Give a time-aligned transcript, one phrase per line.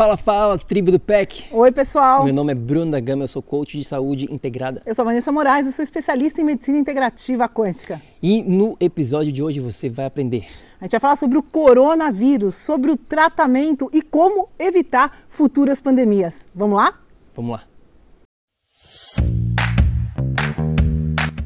[0.00, 1.44] Fala, fala, tribo do PEC.
[1.52, 2.24] Oi, pessoal.
[2.24, 4.80] Meu nome é Bruno da Gama, eu sou coach de saúde integrada.
[4.86, 8.00] Eu sou Vanessa Moraes, eu sou especialista em medicina integrativa quântica.
[8.22, 10.46] E no episódio de hoje você vai aprender.
[10.80, 16.46] A gente vai falar sobre o coronavírus, sobre o tratamento e como evitar futuras pandemias.
[16.54, 16.94] Vamos lá?
[17.36, 17.62] Vamos lá.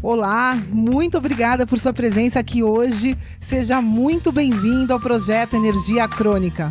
[0.01, 3.19] Olá, muito obrigada por sua presença aqui hoje.
[3.41, 6.71] Seja muito bem-vindo ao projeto Energia Crônica.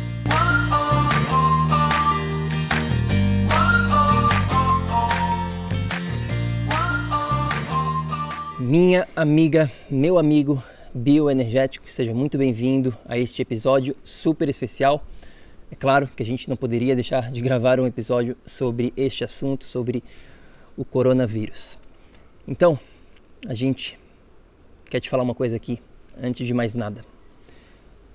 [8.57, 10.63] Minha amiga, meu amigo,
[10.93, 11.91] bioenergético.
[11.91, 15.03] Seja muito bem-vindo a este episódio super especial.
[15.71, 19.65] É claro que a gente não poderia deixar de gravar um episódio sobre este assunto,
[19.65, 20.03] sobre
[20.77, 21.79] o coronavírus.
[22.47, 22.77] Então,
[23.47, 23.97] a gente
[24.85, 25.79] quer te falar uma coisa aqui,
[26.21, 27.03] antes de mais nada.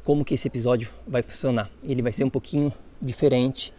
[0.04, 1.70] Como que esse episódio vai funcionar?
[1.82, 3.74] Ele vai ser um pouquinho diferente,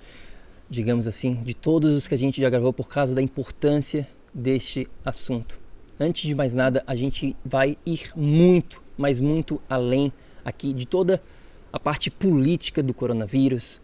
[0.69, 4.87] digamos assim, de todos os que a gente já gravou por causa da importância deste
[5.05, 5.57] assunto.
[5.97, 10.11] Antes de mais nada, a gente vai ir muito mas muito além
[10.43, 11.23] aqui de toda
[11.71, 13.79] a parte política do coronavírus,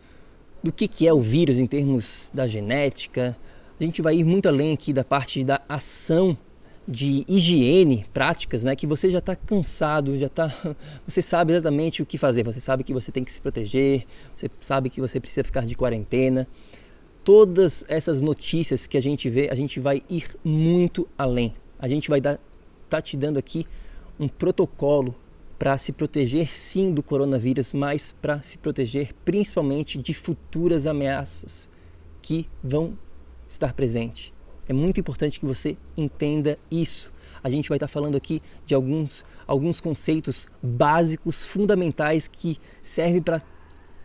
[0.62, 3.38] do que, que é o vírus em termos da genética.
[3.80, 6.38] A gente vai ir muito além aqui da parte da ação
[6.86, 8.76] de higiene práticas, né?
[8.76, 10.54] Que você já está cansado, já está,
[11.08, 12.44] você sabe exatamente o que fazer.
[12.44, 14.06] Você sabe que você tem que se proteger,
[14.36, 16.46] você sabe que você precisa ficar de quarentena.
[17.24, 21.56] Todas essas notícias que a gente vê, a gente vai ir muito além.
[21.80, 22.38] A gente vai dar,
[22.90, 23.66] tá te dando aqui
[24.20, 25.16] um protocolo
[25.58, 31.70] para se proteger sim do coronavírus, mas para se proteger principalmente de futuras ameaças
[32.22, 32.98] que vão
[33.48, 34.34] estar presentes.
[34.68, 37.14] É muito importante que você entenda isso.
[37.44, 43.42] A gente vai estar falando aqui de alguns, alguns conceitos básicos, fundamentais que servem para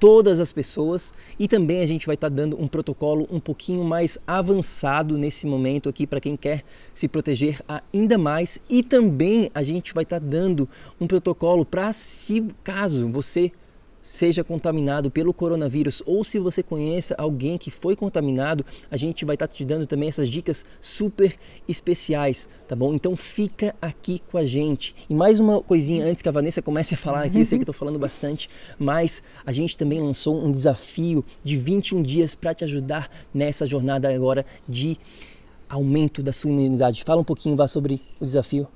[0.00, 3.84] todas as pessoas e também a gente vai estar tá dando um protocolo um pouquinho
[3.84, 7.60] mais avançado nesse momento aqui para quem quer se proteger
[7.92, 10.66] ainda mais e também a gente vai estar tá dando
[10.98, 13.52] um protocolo para se caso você
[14.10, 19.36] seja contaminado pelo coronavírus ou se você conheça alguém que foi contaminado, a gente vai
[19.36, 21.38] estar tá te dando também essas dicas super
[21.68, 22.92] especiais, tá bom?
[22.92, 24.96] Então fica aqui com a gente.
[25.08, 27.64] E mais uma coisinha antes que a Vanessa comece a falar aqui, eu sei que
[27.64, 32.64] tô falando bastante, mas a gente também lançou um desafio de 21 dias para te
[32.64, 34.98] ajudar nessa jornada agora de
[35.68, 37.04] aumento da sua imunidade.
[37.04, 38.66] Fala um pouquinho vá sobre o desafio.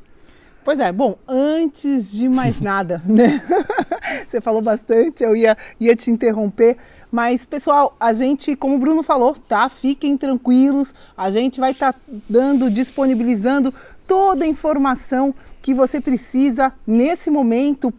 [0.64, 3.38] Pois é, bom, antes de mais nada, né?
[4.26, 6.78] Você falou bastante, eu ia, ia te interromper,
[7.12, 9.68] mas pessoal, a gente, como o Bruno falou, tá?
[9.68, 11.98] Fiquem tranquilos, a gente vai estar tá
[12.28, 13.74] dando, disponibilizando
[14.06, 17.92] toda a informação que você precisa nesse momento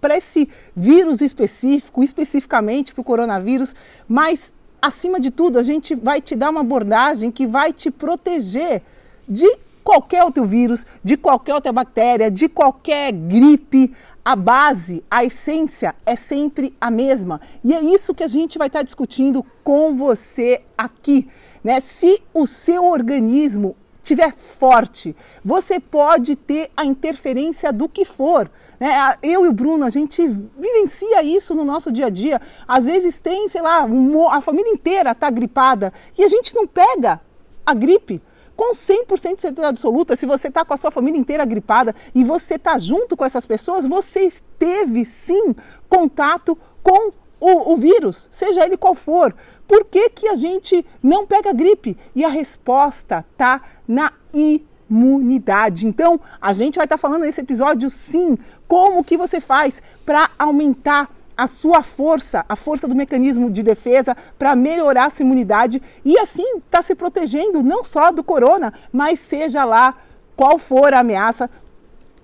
[0.00, 3.74] para esse vírus específico, especificamente para o coronavírus,
[4.06, 8.82] mas acima de tudo, a gente vai te dar uma abordagem que vai te proteger
[9.26, 13.92] de qualquer outro vírus, de qualquer outra bactéria, de qualquer gripe,
[14.24, 17.38] a base, a essência é sempre a mesma.
[17.62, 21.28] E é isso que a gente vai estar discutindo com você aqui.
[21.62, 21.78] Né?
[21.80, 25.14] Se o seu organismo estiver forte,
[25.44, 28.50] você pode ter a interferência do que for.
[28.80, 28.90] Né?
[29.22, 32.40] Eu e o Bruno, a gente vivencia isso no nosso dia a dia.
[32.66, 33.86] Às vezes tem, sei lá,
[34.30, 37.20] a família inteira está gripada e a gente não pega
[37.66, 38.22] a gripe
[38.56, 42.24] com 100% de certeza absoluta, se você está com a sua família inteira gripada e
[42.24, 45.54] você está junto com essas pessoas, você esteve sim
[45.88, 49.34] contato com o, o, vírus, seja ele qual for.
[49.66, 51.96] Por que, que a gente não pega gripe?
[52.14, 55.86] E a resposta está na imunidade.
[55.86, 60.30] Então, a gente vai estar tá falando nesse episódio sim, como que você faz para
[60.38, 65.82] aumentar a sua força, a força do mecanismo de defesa para melhorar a sua imunidade
[66.04, 69.94] e assim tá se protegendo não só do corona, mas seja lá
[70.36, 71.48] qual for a ameaça,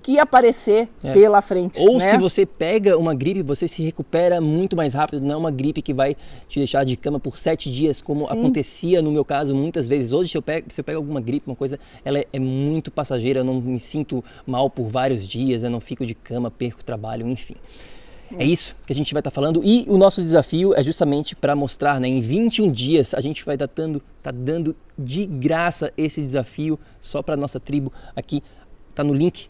[0.03, 1.13] que aparecer é.
[1.13, 1.81] pela frente.
[1.81, 2.11] Ou né?
[2.11, 5.23] se você pega uma gripe, você se recupera muito mais rápido.
[5.23, 6.17] Não é uma gripe que vai
[6.49, 8.33] te deixar de cama por sete dias, como Sim.
[8.33, 10.13] acontecia no meu caso muitas vezes.
[10.13, 12.91] Hoje, se eu, pego, se eu pego alguma gripe, uma coisa, ela é, é muito
[12.91, 13.41] passageira.
[13.41, 17.29] Eu não me sinto mal por vários dias, eu não fico de cama, perco trabalho,
[17.29, 17.57] enfim.
[18.39, 21.35] É isso que a gente vai estar tá falando e o nosso desafio é justamente
[21.35, 25.27] para mostrar, né, em 21 dias a gente vai estar tá dando, tá dando de
[25.27, 28.43] graça esse desafio só para nossa tribo aqui,
[28.95, 29.49] tá no link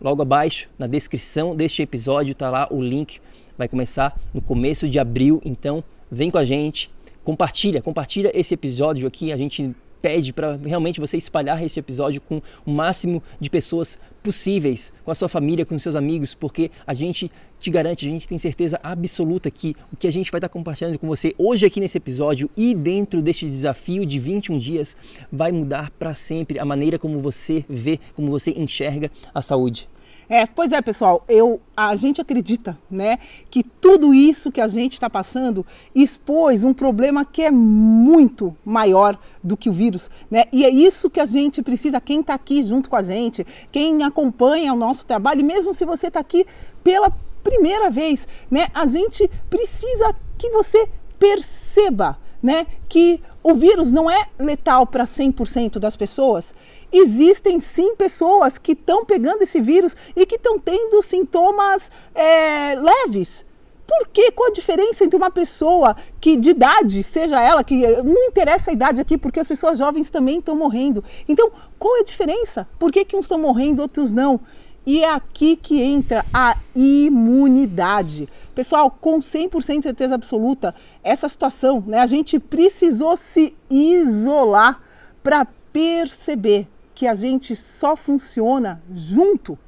[0.00, 3.18] Logo abaixo, na descrição deste episódio, está lá o link.
[3.56, 6.90] Vai começar no começo de abril, então vem com a gente,
[7.24, 9.32] compartilha, compartilha esse episódio aqui.
[9.32, 14.92] A gente pede para realmente você espalhar esse episódio com o máximo de pessoas possíveis,
[15.04, 18.28] com a sua família, com os seus amigos, porque a gente te garante, a gente
[18.28, 21.80] tem certeza absoluta que o que a gente vai estar compartilhando com você hoje aqui
[21.80, 24.96] nesse episódio e dentro deste desafio de 21 dias
[25.30, 29.88] vai mudar para sempre a maneira como você vê, como você enxerga a saúde.
[30.28, 33.18] É, pois é, pessoal, eu, a gente acredita, né,
[33.48, 35.64] que tudo isso que a gente está passando
[35.94, 40.44] expôs um problema que é muito maior do que o vírus, né?
[40.52, 44.02] E é isso que a gente precisa, quem está aqui junto com a gente, quem
[44.02, 46.44] acompanha o nosso trabalho, e mesmo se você está aqui
[46.82, 47.12] pela
[47.44, 50.88] primeira vez, né, a gente precisa que você
[51.18, 56.54] perceba né, que o vírus não é letal para 100% das pessoas.
[56.92, 63.44] Existem sim pessoas que estão pegando esse vírus e que estão tendo sintomas é, leves.
[63.86, 64.32] Por quê?
[64.32, 68.74] Qual a diferença entre uma pessoa que de idade, seja ela, que não interessa a
[68.74, 71.04] idade aqui, porque as pessoas jovens também estão morrendo.
[71.28, 72.66] Então, qual é a diferença?
[72.80, 74.40] Por que, que uns estão morrendo, outros não?
[74.86, 78.28] E é aqui que entra a imunidade.
[78.54, 80.72] Pessoal, com 100% de certeza absoluta,
[81.02, 84.80] essa situação, né, a gente precisou se isolar
[85.24, 89.58] para perceber que a gente só funciona junto.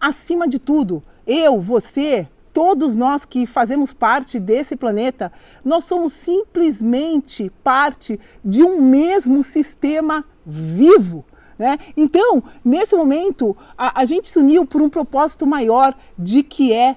[0.00, 5.32] Acima de tudo, eu, você, todos nós que fazemos parte desse planeta,
[5.64, 11.24] nós somos simplesmente parte de um mesmo sistema vivo.
[11.58, 11.78] Né?
[11.96, 16.96] Então, nesse momento, a, a gente se uniu por um propósito maior de que é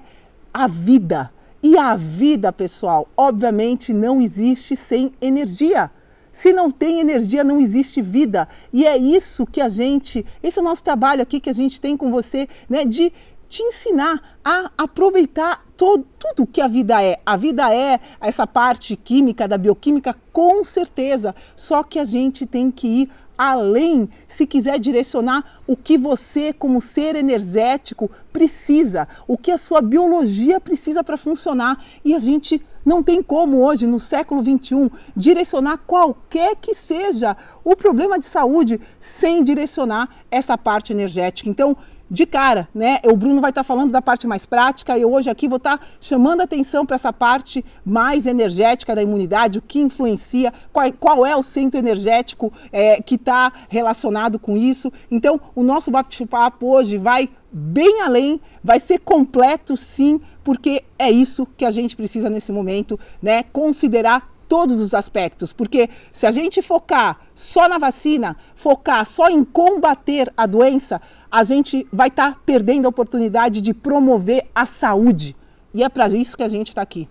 [0.52, 1.32] a vida.
[1.62, 5.90] E a vida, pessoal, obviamente não existe sem energia.
[6.32, 8.48] Se não tem energia, não existe vida.
[8.72, 11.80] E é isso que a gente, esse é o nosso trabalho aqui que a gente
[11.80, 13.12] tem com você, né, de
[13.48, 17.18] te ensinar a aproveitar todo, tudo que a vida é.
[17.26, 21.34] A vida é essa parte química, da bioquímica, com certeza.
[21.56, 23.10] Só que a gente tem que ir
[23.42, 29.80] além, se quiser direcionar o que você, como ser energético, precisa, o que a sua
[29.80, 31.82] biologia precisa para funcionar.
[32.04, 37.76] E a gente não tem como hoje, no século 21, direcionar qualquer que seja o
[37.76, 41.48] problema de saúde sem direcionar essa parte energética.
[41.48, 41.76] Então,
[42.10, 42.98] de cara, né?
[43.04, 45.78] O Bruno vai estar tá falando da parte mais prática e hoje aqui vou estar
[45.78, 51.24] tá chamando atenção para essa parte mais energética da imunidade, o que influencia, qual, qual
[51.24, 54.92] é o centro energético é, que está relacionado com isso.
[55.08, 61.46] Então, o nosso bate-papo hoje vai bem além, vai ser completo sim, porque é isso
[61.56, 63.42] que a gente precisa nesse momento, né?
[63.42, 69.44] Considerar todos os aspectos, porque se a gente focar só na vacina, focar só em
[69.44, 75.36] combater a doença, a gente vai estar tá perdendo a oportunidade de promover a saúde.
[75.72, 77.08] E é para isso que a gente está aqui.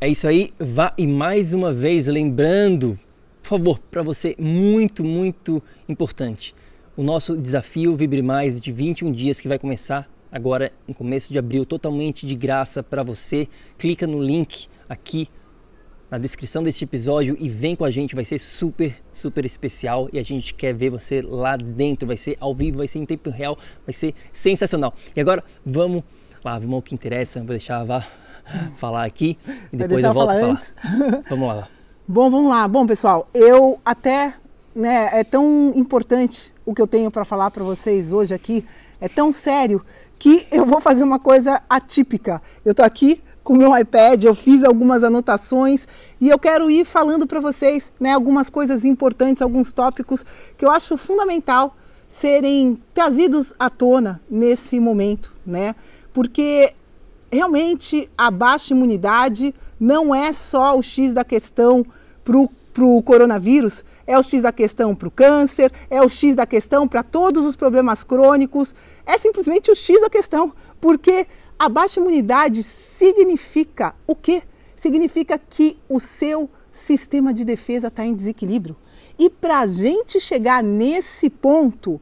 [0.00, 2.98] É isso aí, vá e mais uma vez lembrando,
[3.42, 6.54] por favor, para você, muito, muito importante.
[7.00, 11.38] O nosso desafio Vibre Mais de 21 dias que vai começar agora no começo de
[11.38, 13.48] abril, totalmente de graça para você.
[13.78, 15.26] Clica no link aqui
[16.10, 20.18] na descrição deste episódio e vem com a gente, vai ser super, super especial e
[20.18, 23.30] a gente quer ver você lá dentro, vai ser ao vivo, vai ser em tempo
[23.30, 24.92] real, vai ser sensacional.
[25.16, 26.04] E agora vamos
[26.44, 28.06] lá, vamos ao que interessa, vou deixar a Vá
[28.76, 29.38] falar aqui
[29.72, 31.22] e depois eu volto a falar.
[31.30, 31.68] Vamos lá.
[32.06, 32.68] Bom, vamos lá.
[32.68, 34.34] Bom, pessoal, eu até,
[34.74, 38.64] né, é tão importante o que eu tenho para falar para vocês hoje aqui,
[39.00, 39.84] é tão sério
[40.18, 42.40] que eu vou fazer uma coisa atípica.
[42.64, 45.88] Eu tô aqui com o meu iPad, eu fiz algumas anotações
[46.20, 50.24] e eu quero ir falando para vocês né, algumas coisas importantes, alguns tópicos
[50.56, 55.74] que eu acho fundamental serem trazidos à tona nesse momento, né?
[56.12, 56.72] Porque
[57.32, 61.84] realmente a baixa imunidade não é só o X da questão
[62.24, 66.08] para o para o coronavírus, é o X da questão para o câncer, é o
[66.08, 68.74] X da questão para todos os problemas crônicos,
[69.04, 71.26] é simplesmente o X da questão, porque
[71.58, 74.42] a baixa imunidade significa o quê?
[74.74, 78.76] Significa que o seu sistema de defesa está em desequilíbrio.
[79.18, 82.00] E para a gente chegar nesse ponto,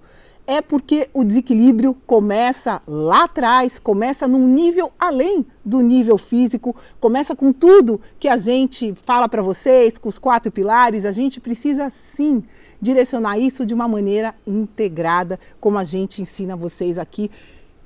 [0.49, 7.37] é porque o desequilíbrio começa lá atrás, começa num nível além do nível físico, começa
[7.37, 11.05] com tudo que a gente fala para vocês, com os quatro pilares.
[11.05, 12.43] A gente precisa sim
[12.81, 17.31] direcionar isso de uma maneira integrada, como a gente ensina vocês aqui.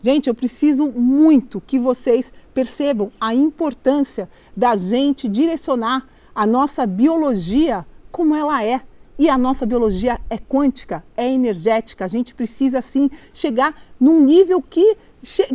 [0.00, 7.84] Gente, eu preciso muito que vocês percebam a importância da gente direcionar a nossa biologia
[8.12, 8.82] como ela é
[9.18, 12.04] e a nossa biologia é quântica, é energética.
[12.04, 14.96] A gente precisa sim chegar num nível que,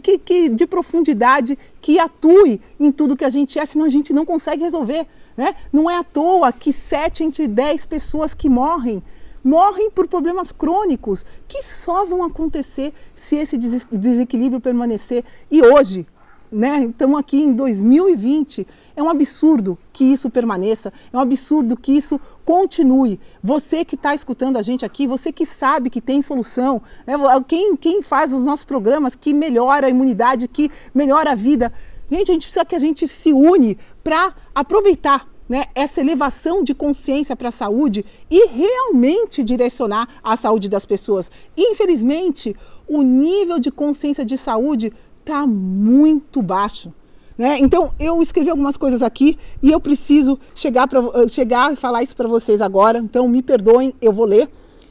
[0.02, 4.14] que, que, de profundidade que atue em tudo que a gente é, senão a gente
[4.14, 5.08] não consegue resolver.
[5.36, 5.56] Né?
[5.74, 9.04] Não é à toa que 7 entre 10 pessoas que morrem
[9.44, 15.24] morrem por problemas crônicos que só vão acontecer se esse desequilíbrio permanecer.
[15.50, 16.06] E hoje,
[16.52, 16.86] né?
[16.86, 18.68] Estamos aqui em 2020.
[18.96, 23.20] É um absurdo que isso permaneça, é um absurdo que isso continue.
[23.44, 27.14] Você que está escutando a gente aqui, você que sabe que tem solução, né?
[27.48, 31.72] quem, quem faz os nossos programas que melhora a imunidade, que melhora a vida.
[32.10, 36.74] Gente, a gente precisa que a gente se une para aproveitar né, essa elevação de
[36.74, 41.32] consciência para a saúde e realmente direcionar a saúde das pessoas.
[41.56, 42.56] infelizmente,
[42.88, 46.94] o nível de consciência de saúde está muito baixo.
[47.38, 47.60] Né?
[47.60, 52.02] Então eu escrevi algumas coisas aqui e eu preciso chegar, pra, eh, chegar e falar
[52.02, 52.98] isso para vocês agora.
[52.98, 54.50] Então me perdoem, eu vou ler.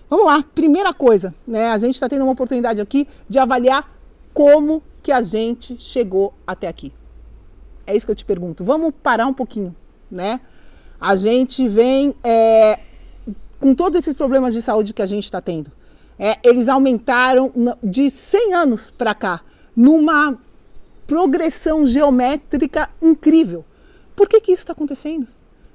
[0.09, 1.71] Vamos lá, primeira coisa, né?
[1.71, 3.91] A gente está tendo uma oportunidade aqui de avaliar
[4.33, 6.93] como que a gente chegou até aqui.
[7.85, 8.63] É isso que eu te pergunto.
[8.63, 9.75] Vamos parar um pouquinho,
[10.11, 10.41] né?
[11.01, 12.79] A gente vem é,
[13.59, 15.71] com todos esses problemas de saúde que a gente está tendo.
[16.19, 19.43] É, eles aumentaram de 100 anos para cá
[19.77, 20.39] numa
[21.07, 23.65] progressão geométrica incrível.
[24.15, 25.29] Por que, que isso está acontecendo?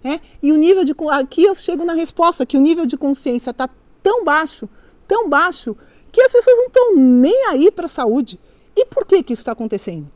[0.03, 0.19] É?
[0.41, 0.95] E o nível de.
[1.11, 3.69] Aqui eu chego na resposta que o nível de consciência está
[4.01, 4.67] tão baixo,
[5.07, 5.77] tão baixo,
[6.11, 8.39] que as pessoas não estão nem aí para a saúde.
[8.75, 10.09] E por que, que isso está acontecendo?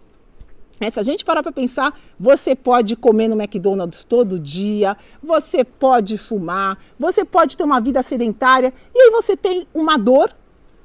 [0.79, 5.63] É, se a gente parar para pensar, você pode comer no McDonald's todo dia, você
[5.63, 10.36] pode fumar, você pode ter uma vida sedentária, e aí você tem uma dor,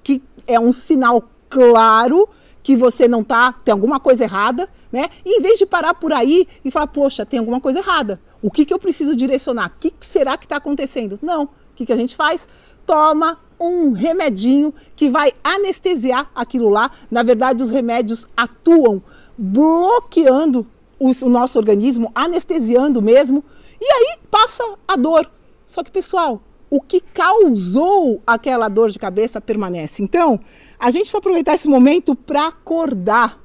[0.02, 2.28] que é um sinal claro
[2.62, 5.08] que você não tá, tem alguma coisa errada, né?
[5.24, 8.20] E em vez de parar por aí e falar, poxa, tem alguma coisa errada.
[8.42, 9.68] O que, que eu preciso direcionar?
[9.68, 11.18] O que, que será que está acontecendo?
[11.22, 11.44] Não.
[11.44, 12.48] O que, que a gente faz?
[12.86, 16.90] Toma um remedinho que vai anestesiar aquilo lá.
[17.10, 19.02] Na verdade, os remédios atuam
[19.42, 20.66] bloqueando
[20.98, 23.42] o nosso organismo, anestesiando mesmo,
[23.80, 25.30] e aí passa a dor.
[25.64, 30.02] Só que, pessoal, o que causou aquela dor de cabeça permanece.
[30.02, 30.38] Então,
[30.78, 33.40] a gente vai aproveitar esse momento para acordar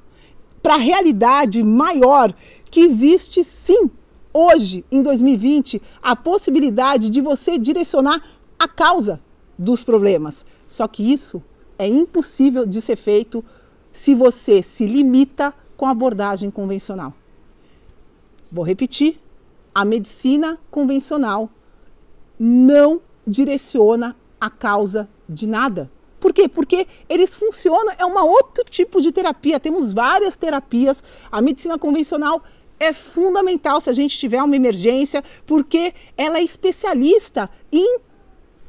[0.62, 2.34] para a realidade maior
[2.70, 3.90] que existe sim
[4.34, 8.20] hoje, em 2020, a possibilidade de você direcionar
[8.58, 9.18] a causa
[9.58, 10.44] dos problemas.
[10.68, 11.42] Só que isso
[11.78, 13.42] é impossível de ser feito
[13.90, 17.14] se você se limita com a abordagem convencional.
[18.50, 19.20] Vou repetir:
[19.74, 21.50] a medicina convencional
[22.38, 25.90] não direciona a causa de nada.
[26.20, 26.48] Por quê?
[26.48, 29.60] Porque eles funcionam, é um outro tipo de terapia.
[29.60, 31.02] Temos várias terapias.
[31.30, 32.42] A medicina convencional
[32.78, 38.00] é fundamental se a gente tiver uma emergência, porque ela é especialista em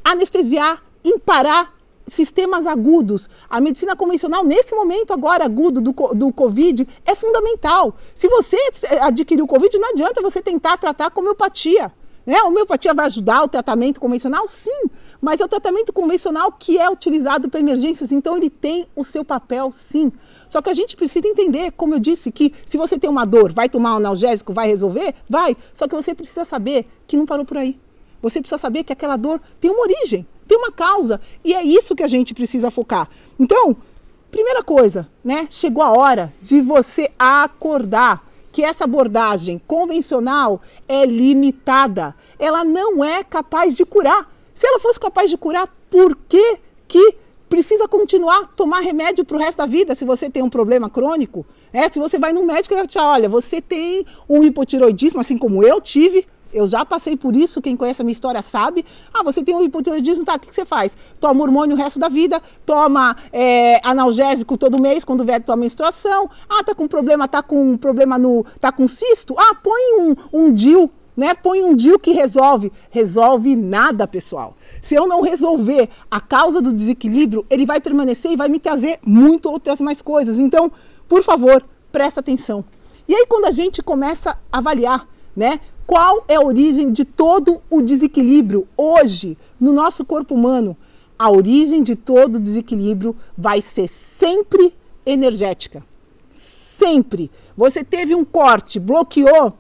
[0.04, 1.77] anestesiar, em parar
[2.08, 3.30] sistemas agudos.
[3.50, 7.96] A medicina convencional, nesse momento agora agudo do, do Covid, é fundamental.
[8.16, 8.58] Se você
[9.02, 11.92] adquiriu Covid, não adianta você tentar tratar com homeopatia.
[12.28, 12.36] Né?
[12.36, 14.46] A homeopatia vai ajudar o tratamento convencional?
[14.50, 14.90] Sim,
[15.22, 19.24] mas é o tratamento convencional que é utilizado para emergências, então ele tem o seu
[19.24, 20.12] papel, sim.
[20.50, 23.54] Só que a gente precisa entender, como eu disse, que se você tem uma dor,
[23.54, 25.16] vai tomar um analgésico, vai resolver?
[25.30, 25.56] Vai.
[25.74, 27.80] Só que você precisa saber que não parou por aí.
[28.22, 31.96] Você precisa saber que aquela dor tem uma origem, tem uma causa, e é isso
[31.96, 33.10] que a gente precisa focar.
[33.40, 33.76] Então,
[34.32, 35.48] primeira coisa, né?
[35.50, 42.16] Chegou a hora de você acordar que essa abordagem convencional é limitada.
[42.40, 44.28] Ela não é capaz de curar.
[44.54, 47.16] Se ela fosse capaz de curar, por que, que
[47.48, 50.90] precisa continuar a tomar remédio para o resto da vida se você tem um problema
[50.90, 51.46] crônico?
[51.72, 55.38] É, se você vai no médico e ele te olha, você tem um hipotiroidismo, assim
[55.38, 58.86] como eu tive, eu já passei por isso, quem conhece a minha história sabe.
[59.14, 60.98] Ah, você tem um hipotiroidismo, tá, o que, você faz?
[61.20, 66.30] Toma hormônio o resto da vida, toma é, analgésico todo mês quando vier tua menstruação.
[66.50, 68.46] Ah, tá com problema, tá com problema no.
[68.60, 69.36] tá com cisto?
[69.38, 71.34] Ah, põe um, um DIL né?
[71.34, 72.72] Põe um DIU que resolve.
[72.92, 74.56] Resolve nada, pessoal.
[74.84, 79.00] Se eu não resolver a causa do desequilíbrio, ele vai permanecer e vai me trazer
[79.04, 80.40] muito outras mais coisas.
[80.40, 80.72] Então,
[81.10, 82.64] por favor, presta atenção.
[83.08, 85.60] E aí, quando a gente começa a avaliar, né?
[85.88, 90.76] Qual é a origem de todo o desequilíbrio hoje no nosso corpo humano?
[91.18, 94.76] A origem de todo o desequilíbrio vai ser sempre
[95.06, 95.82] energética.
[96.30, 97.32] Sempre.
[97.56, 99.54] Você teve um corte, bloqueou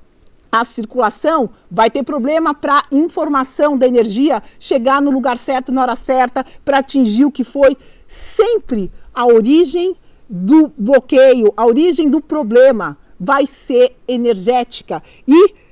[0.52, 5.96] a circulação, vai ter problema para informação da energia chegar no lugar certo na hora
[5.96, 7.78] certa para atingir o que foi.
[8.06, 9.96] Sempre a origem
[10.30, 15.02] do bloqueio, a origem do problema vai ser energética.
[15.26, 15.67] E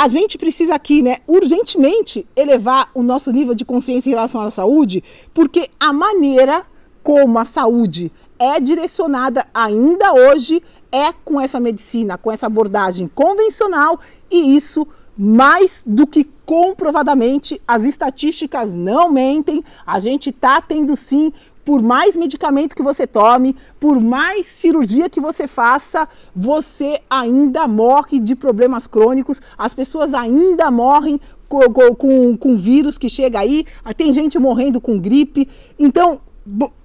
[0.00, 4.50] a gente precisa aqui, né, urgentemente elevar o nosso nível de consciência em relação à
[4.50, 5.04] saúde,
[5.34, 6.64] porque a maneira
[7.02, 14.00] como a saúde é direcionada ainda hoje é com essa medicina, com essa abordagem convencional
[14.30, 14.88] e isso
[15.18, 19.62] mais do que comprovadamente as estatísticas não mentem.
[19.86, 21.30] A gente está tendo sim
[21.64, 28.18] por mais medicamento que você tome, por mais cirurgia que você faça, você ainda morre
[28.18, 34.12] de problemas crônicos, as pessoas ainda morrem com, com, com vírus que chega aí, tem
[34.12, 35.48] gente morrendo com gripe.
[35.78, 36.20] Então,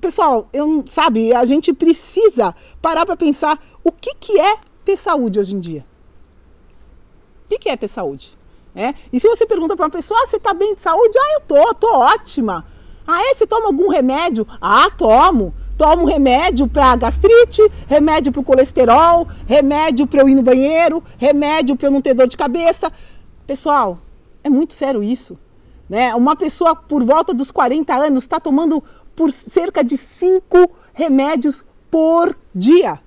[0.02, 5.40] pessoal, eu, sabe, a gente precisa parar para pensar o que, que é ter saúde
[5.40, 5.86] hoje em dia.
[7.46, 8.36] O que, que é ter saúde?
[8.76, 8.94] É?
[9.14, 11.18] E se você pergunta para uma pessoa, ah, você está bem de saúde?
[11.18, 12.66] Ah, eu tô, tô ótima.
[13.08, 13.36] Ah, é?
[13.36, 14.48] Você toma algum remédio?
[14.60, 15.54] Ah, tomo.
[15.78, 21.76] Tomo remédio para gastrite, remédio para o colesterol, remédio para eu ir no banheiro, remédio
[21.76, 22.92] para eu não ter dor de cabeça.
[23.46, 24.00] Pessoal,
[24.42, 25.38] é muito sério isso.
[25.90, 26.16] Né?
[26.16, 28.82] Uma pessoa por volta dos 40 anos está tomando
[29.16, 32.98] por cerca de 5 remédios por dia.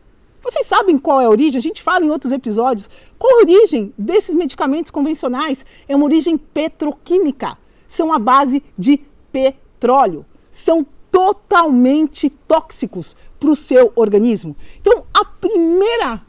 [0.43, 1.59] Vocês sabem qual é a origem?
[1.59, 2.89] A gente fala em outros episódios.
[3.19, 5.65] Qual a origem desses medicamentos convencionais?
[5.89, 7.57] É uma origem petroquímica.
[7.87, 9.01] São a base de
[9.33, 14.57] petróleo petróleo são totalmente tóxicos para o seu organismo.
[14.81, 16.21] Então, a primeira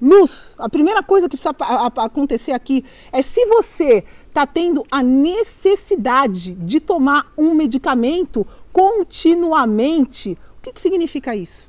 [0.00, 1.54] luz, a primeira coisa que precisa
[1.96, 10.62] acontecer aqui é se você está tendo a necessidade de tomar um medicamento continuamente, o
[10.62, 11.68] que, que significa isso?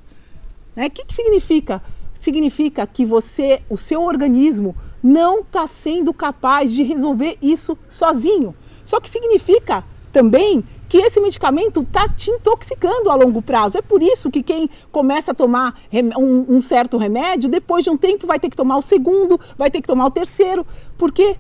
[0.76, 0.88] Né?
[0.88, 1.82] O que, que significa?
[2.20, 8.56] Significa que você, o seu organismo, não está sendo capaz de resolver isso sozinho.
[8.84, 10.64] Só que significa também
[10.96, 13.78] que esse medicamento está te intoxicando a longo prazo.
[13.78, 15.78] É por isso que quem começa a tomar
[16.18, 19.70] um, um, certo remédio, depois de um tempo vai ter que tomar o segundo, vai
[19.70, 20.66] ter que tomar o terceiro,
[20.98, 21.36] porque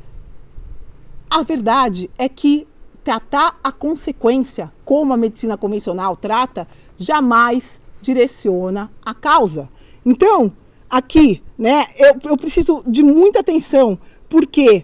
[1.29, 2.67] a verdade é que
[3.01, 9.69] tratar a consequência, como a medicina convencional trata, jamais direciona a causa.
[10.05, 10.51] Então,
[10.89, 14.83] aqui, né, eu, eu preciso de muita atenção, porque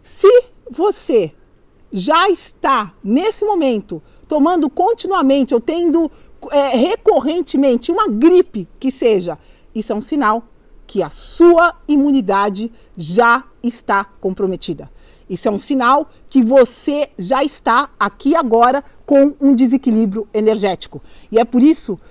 [0.00, 0.30] se
[0.70, 1.32] você
[1.98, 6.10] já está, nesse momento, tomando continuamente ou tendo
[6.52, 9.38] é, recorrentemente uma gripe que seja,
[9.74, 10.44] isso é um sinal
[10.86, 14.90] que a sua imunidade já está comprometida.
[15.28, 21.00] Isso é um sinal que você já está aqui agora com um desequilíbrio energético.
[21.32, 22.02] E é por isso que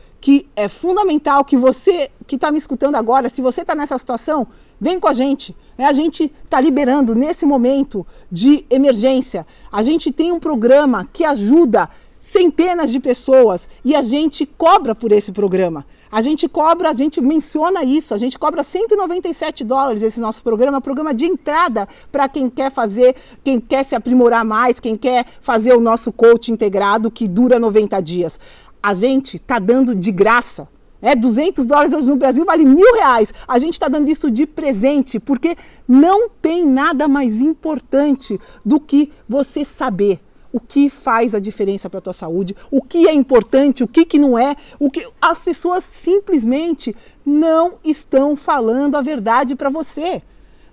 [0.56, 4.48] é fundamental que você que está me escutando agora, se você está nessa situação,
[4.82, 5.56] vem com a gente.
[5.78, 5.86] Né?
[5.86, 9.46] A gente está liberando nesse momento de emergência.
[9.72, 11.88] A gente tem um programa que ajuda
[12.20, 15.86] centenas de pessoas e a gente cobra por esse programa.
[16.12, 20.82] A gente cobra, a gente menciona isso, a gente cobra 197 dólares esse nosso programa,
[20.82, 25.74] programa de entrada para quem quer fazer, quem quer se aprimorar mais, quem quer fazer
[25.74, 28.40] o nosso coach integrado que dura 90 dias
[28.86, 30.70] a gente está dando de graça.
[31.02, 33.34] É, 200 dólares hoje no Brasil vale mil reais.
[33.48, 39.12] A gente está dando isso de presente, porque não tem nada mais importante do que
[39.28, 40.20] você saber
[40.54, 44.06] o que faz a diferença para a tua saúde, o que é importante, o que,
[44.06, 46.96] que não é, o que as pessoas simplesmente
[47.26, 50.22] não estão falando a verdade para você.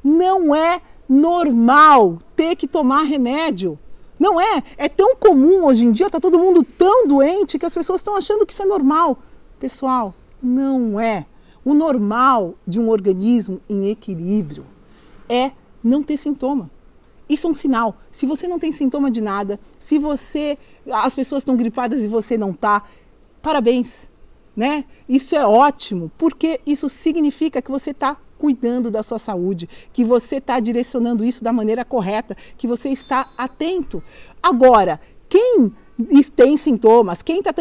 [0.05, 3.79] Não é normal ter que tomar remédio.
[4.23, 4.63] Não é?
[4.77, 8.15] É tão comum hoje em dia, está todo mundo tão doente que as pessoas estão
[8.15, 9.19] achando que isso é normal.
[9.59, 11.27] Pessoal, não é.
[11.65, 14.65] O normal de um organismo em equilíbrio
[15.29, 15.51] é
[15.83, 16.71] não ter sintoma.
[17.29, 17.97] Isso é um sinal.
[18.13, 20.57] Se você não tem sintoma de nada, se você
[20.89, 22.85] as pessoas estão gripadas e você não está,
[23.43, 24.09] parabéns,
[24.55, 24.85] né?
[25.09, 30.39] Isso é ótimo, porque isso significa que você está cuidando da sua saúde, que você
[30.39, 34.03] está direcionando isso da maneira correta, que você está atento.
[34.43, 35.73] Agora, quem
[36.35, 37.55] tem sintomas, quem está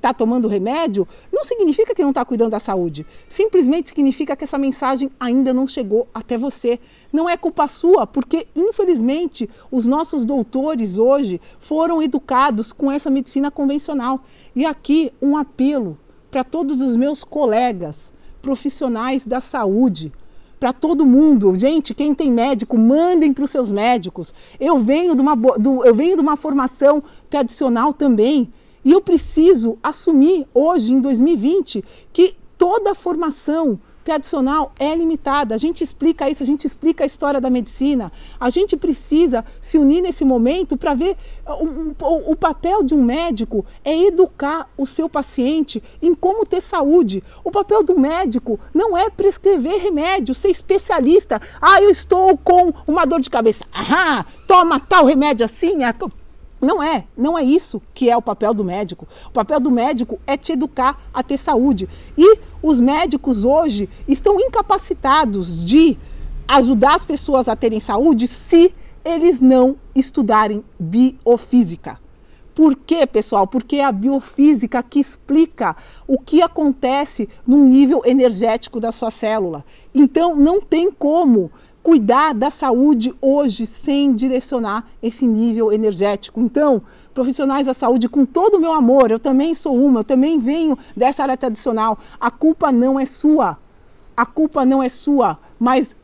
[0.00, 3.04] tá tomando remédio, não significa que não está cuidando da saúde.
[3.28, 6.78] Simplesmente significa que essa mensagem ainda não chegou até você.
[7.12, 13.50] Não é culpa sua, porque infelizmente os nossos doutores hoje foram educados com essa medicina
[13.50, 14.22] convencional.
[14.54, 15.98] E aqui um apelo
[16.30, 20.12] para todos os meus colegas profissionais da saúde
[20.58, 21.56] para todo mundo.
[21.56, 24.34] Gente, quem tem médico, mandem para os seus médicos.
[24.60, 28.52] Eu venho, de uma, do, eu venho de uma formação tradicional também.
[28.84, 35.54] E eu preciso assumir hoje, em 2020, que toda formação tradicional é limitada.
[35.54, 38.12] A gente explica isso, a gente explica a história da medicina.
[38.38, 43.02] A gente precisa se unir nesse momento para ver o, o, o, papel de um
[43.02, 47.22] médico é educar o seu paciente em como ter saúde.
[47.44, 51.40] O papel do médico não é prescrever remédio, ser especialista.
[51.60, 53.64] Ah, eu estou com uma dor de cabeça.
[53.72, 55.84] Ah, toma tal remédio assim.
[55.84, 55.92] É
[56.62, 59.06] não é, não é isso que é o papel do médico.
[59.26, 61.88] O papel do médico é te educar a ter saúde.
[62.16, 65.96] E os médicos hoje estão incapacitados de
[66.46, 71.98] ajudar as pessoas a terem saúde se eles não estudarem biofísica.
[72.54, 73.46] Por quê, pessoal?
[73.46, 75.74] Porque é a biofísica que explica
[76.06, 79.64] o que acontece no nível energético da sua célula.
[79.94, 81.50] Então, não tem como
[81.82, 86.40] cuidar da saúde hoje sem direcionar esse nível energético.
[86.40, 86.80] Então,
[87.12, 90.78] profissionais da saúde, com todo o meu amor, eu também sou uma, eu também venho
[90.96, 91.98] dessa área tradicional.
[92.20, 93.58] A culpa não é sua.
[94.16, 95.96] A culpa não é sua, mas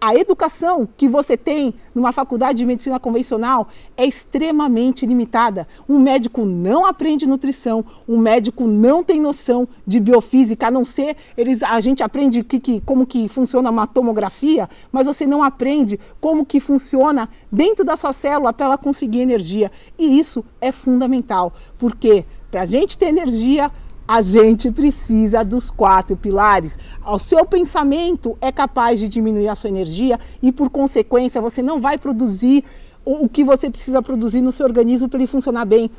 [0.00, 5.66] a educação que você tem numa faculdade de medicina convencional é extremamente limitada.
[5.88, 11.16] Um médico não aprende nutrição, um médico não tem noção de biofísica, a não ser
[11.36, 15.98] eles, a gente aprende que, que, como que funciona uma tomografia, mas você não aprende
[16.20, 19.70] como que funciona dentro da sua célula para ela conseguir energia.
[19.98, 23.70] E isso é fundamental, porque para a gente ter energia,
[24.06, 26.78] a gente precisa dos quatro pilares.
[27.04, 31.80] O seu pensamento é capaz de diminuir a sua energia e, por consequência, você não
[31.80, 32.64] vai produzir
[33.04, 35.90] o que você precisa produzir no seu organismo para ele funcionar bem.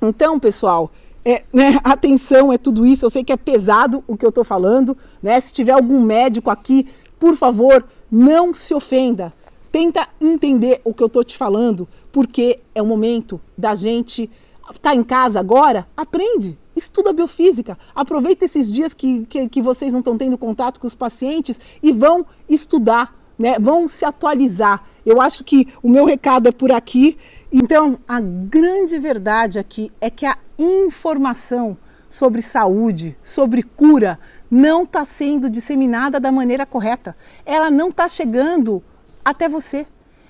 [0.00, 0.90] Então, pessoal,
[1.24, 3.06] é, né, atenção, é tudo isso.
[3.06, 4.96] Eu sei que é pesado o que eu estou falando.
[5.22, 5.38] Né?
[5.40, 9.32] Se tiver algum médico aqui, por favor, não se ofenda.
[9.70, 14.30] Tenta entender o que eu estou te falando, porque é o momento da gente
[14.70, 15.86] estar tá em casa agora.
[15.96, 17.78] Aprende estuda biofísica.
[17.94, 21.92] Aproveita esses dias que, que, que vocês não estão tendo contato com os pacientes e
[21.92, 23.58] vão estudar, né?
[23.58, 24.84] vão se atualizar.
[25.04, 27.16] Eu acho que o meu recado é por aqui.
[27.52, 31.76] Então, a grande verdade aqui é que a informação
[32.08, 34.18] sobre saúde, sobre cura,
[34.50, 37.16] não está sendo disseminada da maneira correta.
[37.46, 38.82] Ela não está chegando
[39.24, 39.86] até você.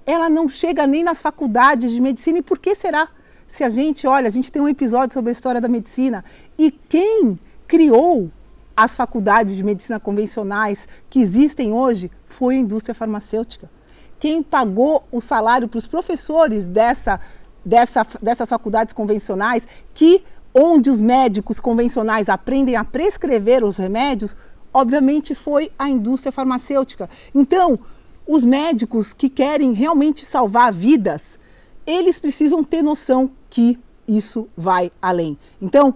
[0.07, 2.39] Ela não chega nem nas faculdades de medicina.
[2.39, 3.09] E por que será?
[3.53, 6.25] Se a gente olha, a gente tem um episódio sobre a história da medicina
[6.59, 7.39] e quem
[7.69, 8.33] criou
[8.75, 13.71] as faculdades de medicina convencionais que existem hoje foi a indústria farmacêutica.
[14.19, 17.21] Quem pagou o salário para os professores dessa,
[17.63, 24.35] dessa, dessas faculdades convencionais, que onde os médicos convencionais aprendem a prescrever os remédios,
[24.73, 27.07] obviamente foi a indústria farmacêutica.
[27.35, 27.79] Então,
[28.27, 31.39] os médicos que querem realmente salvar vidas,
[31.87, 35.39] eles precisam ter noção que isso vai além.
[35.61, 35.95] Então,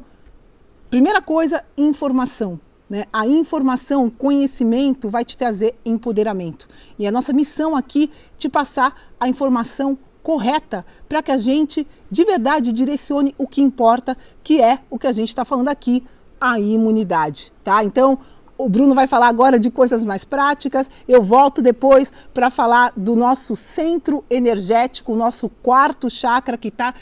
[0.91, 2.61] primeira coisa, informação.
[2.89, 3.05] Né?
[3.13, 6.69] A informação, conhecimento vai te trazer empoderamento.
[6.99, 11.87] E a nossa missão aqui é te passar a informação correta para que a gente
[12.11, 16.03] de verdade direcione o que importa, que é o que a gente está falando aqui,
[16.41, 17.85] a imunidade, tá?
[17.85, 18.19] Então,
[18.59, 20.91] o Bruno vai falar agora de coisas mais práticas.
[21.07, 26.95] Eu volto depois para falar do nosso centro energético, o nosso quarto chakra que está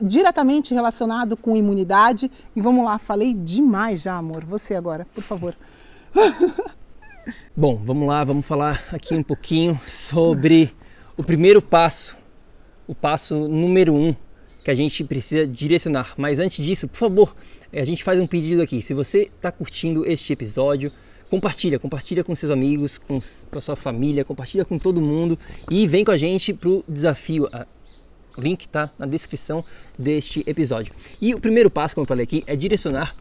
[0.00, 2.30] diretamente relacionado com imunidade.
[2.54, 4.44] E vamos lá, falei demais já, amor.
[4.44, 5.54] Você agora, por favor.
[7.56, 10.74] Bom, vamos lá, vamos falar aqui um pouquinho sobre
[11.16, 12.16] o primeiro passo,
[12.86, 14.14] o passo número um
[14.64, 16.14] que a gente precisa direcionar.
[16.16, 17.34] Mas antes disso, por favor,
[17.72, 18.82] a gente faz um pedido aqui.
[18.82, 20.90] Se você está curtindo este episódio,
[21.28, 23.18] compartilha, compartilha com seus amigos, com,
[23.50, 25.38] com a sua família, compartilha com todo mundo
[25.70, 27.48] e vem com a gente pro desafio.
[28.36, 29.64] O link está na descrição
[29.98, 30.92] deste episódio.
[31.20, 33.14] E o primeiro passo, como eu falei aqui, é direcionar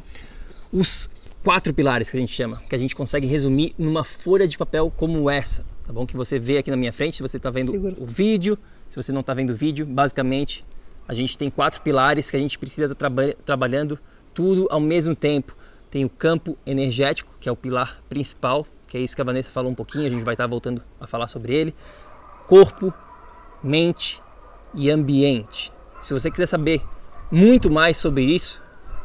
[0.72, 1.10] os
[1.44, 4.92] quatro pilares que a gente chama, que a gente consegue resumir numa folha de papel
[4.96, 6.06] como essa, tá bom?
[6.06, 7.96] Que você vê aqui na minha frente, se você está vendo Segura.
[7.98, 8.58] o vídeo,
[8.90, 10.66] se você não está vendo o vídeo, basicamente
[11.08, 13.98] a gente tem quatro pilares que a gente precisa estar traba trabalhando
[14.40, 15.54] tudo ao mesmo tempo.
[15.92, 19.52] Tem o campo energético, que é o pilar principal, que é isso que a Vanessa
[19.52, 21.76] falou um pouquinho, a gente vai estar voltando a falar sobre ele.
[22.48, 22.94] Corpo,
[23.62, 24.22] mente
[24.74, 25.74] e ambiente.
[26.00, 26.82] Se você quiser saber
[27.30, 28.62] muito mais sobre isso,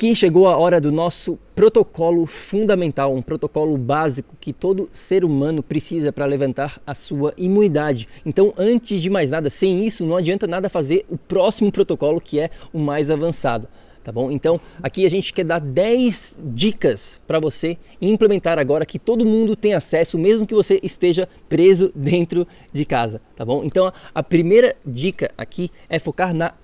[0.00, 5.62] Aqui chegou a hora do nosso protocolo fundamental, um protocolo básico que todo ser humano
[5.62, 8.08] precisa para levantar a sua imunidade.
[8.24, 12.40] Então, antes de mais nada, sem isso não adianta nada fazer o próximo protocolo que
[12.40, 13.68] é o mais avançado.
[14.02, 14.30] Tá bom?
[14.30, 19.54] Então, aqui a gente quer dar 10 dicas para você implementar agora que todo mundo
[19.54, 23.62] tem acesso, mesmo que você esteja preso dentro de casa, tá bom?
[23.62, 26.54] Então, a primeira dica aqui é focar na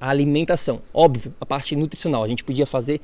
[0.00, 0.80] a alimentação.
[0.92, 2.22] Óbvio, a parte nutricional.
[2.22, 3.00] A gente podia fazer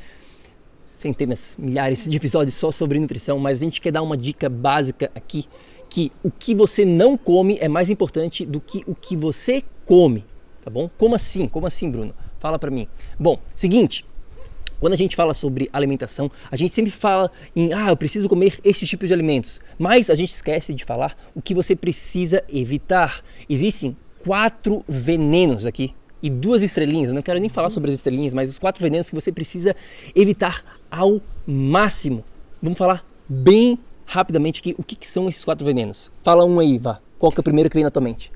[0.86, 5.10] centenas, milhares de episódios só sobre nutrição, mas a gente quer dar uma dica básica
[5.14, 5.46] aqui
[5.90, 10.24] que o que você não come é mais importante do que o que você come,
[10.64, 10.88] tá bom?
[10.96, 11.46] Como assim?
[11.46, 12.14] Como assim, Bruno?
[12.40, 12.88] Fala para mim.
[13.18, 14.06] Bom, seguinte,
[14.80, 18.58] quando a gente fala sobre alimentação, a gente sempre fala em ah, eu preciso comer
[18.64, 23.22] estes tipos de alimentos, mas a gente esquece de falar o que você precisa evitar.
[23.46, 27.08] Existem quatro venenos aqui e duas estrelinhas.
[27.08, 29.74] Eu não quero nem falar sobre as estrelinhas, mas os quatro venenos que você precisa
[30.14, 32.24] evitar ao máximo.
[32.62, 36.10] Vamos falar bem rapidamente aqui o que, que são esses quatro venenos.
[36.22, 37.00] Fala um aí, vá.
[37.18, 38.30] Qual que é o primeiro que vem na tua mente?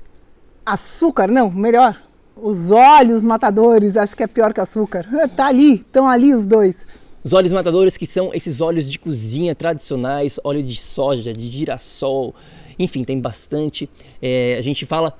[0.65, 1.95] Açúcar, não, melhor.
[2.35, 5.05] Os óleos matadores, acho que é pior que açúcar.
[5.35, 6.85] Tá ali, estão ali os dois.
[7.23, 12.33] Os óleos matadores que são esses óleos de cozinha tradicionais, óleo de soja, de girassol,
[12.79, 13.89] enfim, tem bastante.
[14.21, 15.17] É, a gente fala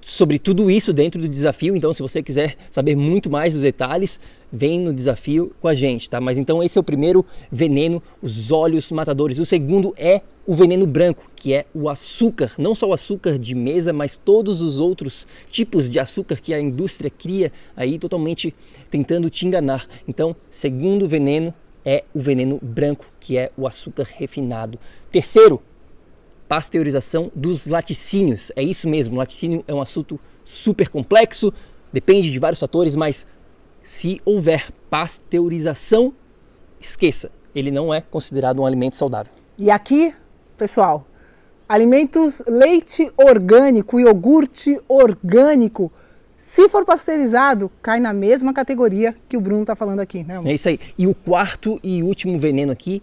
[0.00, 1.76] sobre tudo isso dentro do desafio.
[1.76, 4.20] Então, se você quiser saber muito mais dos detalhes,
[4.52, 6.20] vem no desafio com a gente, tá?
[6.20, 9.38] Mas então esse é o primeiro veneno, os óleos matadores.
[9.38, 13.54] O segundo é o veneno branco, que é o açúcar, não só o açúcar de
[13.54, 18.52] mesa, mas todos os outros tipos de açúcar que a indústria cria aí totalmente
[18.90, 19.86] tentando te enganar.
[20.08, 24.78] Então, segundo veneno é o veneno branco, que é o açúcar refinado.
[25.10, 25.62] Terceiro,
[26.50, 28.50] pasteurização dos laticínios.
[28.56, 31.54] É isso mesmo, laticínio é um assunto super complexo,
[31.92, 33.24] depende de vários fatores, mas
[33.84, 36.12] se houver pasteurização,
[36.80, 39.32] esqueça, ele não é considerado um alimento saudável.
[39.56, 40.12] E aqui,
[40.56, 41.06] pessoal,
[41.68, 45.92] alimentos leite orgânico, iogurte orgânico,
[46.36, 50.40] se for pasteurizado, cai na mesma categoria que o Bruno está falando aqui, né?
[50.44, 50.80] É isso aí.
[50.98, 53.00] E o quarto e último veneno aqui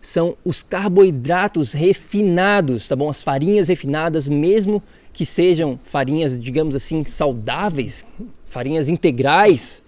[0.00, 3.10] são os carboidratos refinados, tá bom?
[3.10, 4.82] As farinhas refinadas, mesmo
[5.12, 8.04] que sejam farinhas, digamos assim, saudáveis,
[8.46, 9.82] farinhas integrais,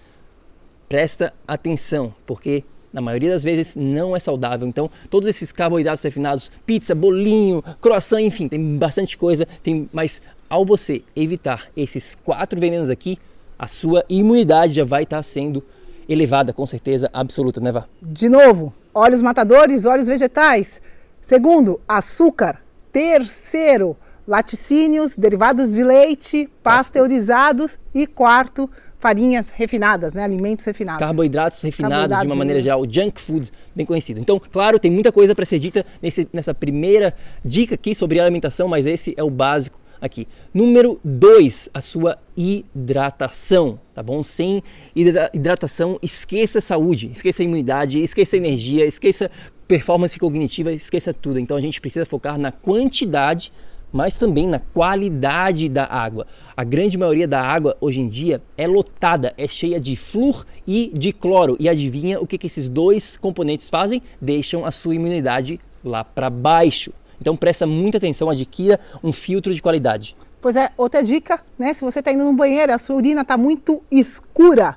[0.88, 4.66] presta atenção, porque na maioria das vezes não é saudável.
[4.66, 10.64] Então, todos esses carboidratos refinados, pizza, bolinho, croissant, enfim, tem bastante coisa, tem, mas ao
[10.64, 13.16] você evitar esses quatro venenos aqui,
[13.56, 15.62] a sua imunidade já vai estar sendo
[16.08, 17.86] elevada, com certeza absoluta, né, Vá?
[18.02, 20.80] De novo, óleos matadores, óleos vegetais.
[21.20, 22.62] Segundo, açúcar.
[22.92, 27.78] Terceiro, laticínios, derivados de leite, pasteurizados.
[27.94, 30.22] E quarto, farinhas refinadas, né?
[30.22, 31.04] alimentos refinados.
[31.04, 34.20] Carboidratos refinados Carboidratos de uma maneira geral, junk food, bem conhecido.
[34.20, 38.68] Então, claro, tem muita coisa para ser dita nesse, nessa primeira dica aqui sobre alimentação,
[38.68, 40.28] mas esse é o básico aqui.
[40.52, 44.22] Número 2, a sua hidratação, tá bom?
[44.22, 44.62] Sem
[44.96, 49.30] hidratação, esqueça saúde, esqueça imunidade, esqueça energia, esqueça
[49.68, 51.38] performance cognitiva, esqueça tudo.
[51.38, 53.52] Então a gente precisa focar na quantidade,
[53.92, 56.26] mas também na qualidade da água.
[56.56, 60.90] A grande maioria da água hoje em dia é lotada, é cheia de flúor e
[60.94, 61.58] de cloro.
[61.60, 64.00] E adivinha o que, que esses dois componentes fazem?
[64.18, 66.90] Deixam a sua imunidade lá para baixo.
[67.20, 70.16] Então presta muita atenção, adquira um filtro de qualidade.
[70.40, 71.74] Pois é, outra dica, né?
[71.74, 74.76] Se você está indo no banheiro, a sua urina está muito escura,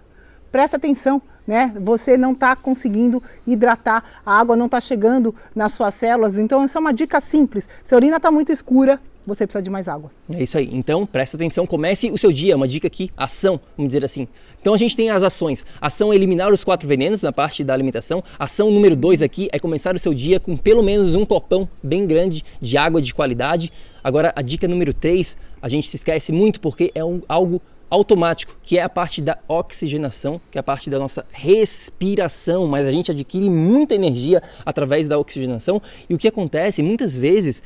[0.52, 1.74] presta atenção, né?
[1.82, 6.38] Você não está conseguindo hidratar, a água não está chegando nas suas células.
[6.38, 7.70] Então, essa é uma dica simples.
[7.84, 10.12] Se a urina está muito escura, você precisa de mais água.
[10.34, 10.70] É isso aí.
[10.72, 12.56] Então, presta atenção, comece o seu dia.
[12.56, 14.28] Uma dica aqui, ação, vamos dizer assim.
[14.62, 15.66] Então, a gente tem as ações.
[15.80, 18.24] Ação é eliminar os quatro venenos na parte da alimentação.
[18.38, 22.06] Ação número dois aqui é começar o seu dia com pelo menos um copão bem
[22.06, 23.72] grande de água de qualidade.
[24.04, 27.62] Agora, a dica número três, a gente se esquece muito porque é um, algo
[27.94, 32.88] automático, que é a parte da oxigenação, que é a parte da nossa respiração, mas
[32.88, 35.80] a gente adquire muita energia através da oxigenação.
[36.10, 37.62] E o que acontece muitas vezes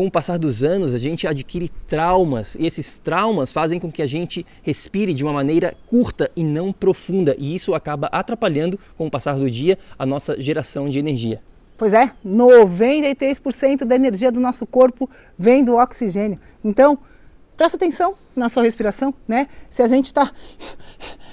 [0.00, 4.00] com o passar dos anos, a gente adquire traumas e esses traumas fazem com que
[4.00, 9.06] a gente respire de uma maneira curta e não profunda, e isso acaba atrapalhando, com
[9.06, 11.42] o passar do dia, a nossa geração de energia.
[11.76, 15.06] Pois é, 93% da energia do nosso corpo
[15.38, 16.40] vem do oxigênio.
[16.64, 16.98] Então,
[17.54, 19.48] presta atenção na sua respiração, né?
[19.68, 20.32] Se a gente está,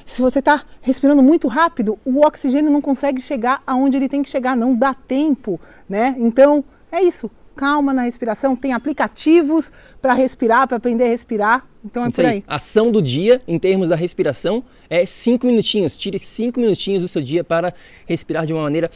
[0.05, 4.29] se você está respirando muito rápido, o oxigênio não consegue chegar aonde ele tem que
[4.29, 6.13] chegar, não dá tempo, né?
[6.19, 11.67] Então, é isso calma na respiração, tem aplicativos para respirar, para aprender a respirar.
[11.83, 12.31] Então é Isso por aí.
[12.31, 12.43] aí.
[12.47, 15.97] Ação do dia, em termos da respiração, é cinco minutinhos.
[15.97, 17.73] Tire cinco minutinhos do seu dia para
[18.05, 18.89] respirar de uma maneira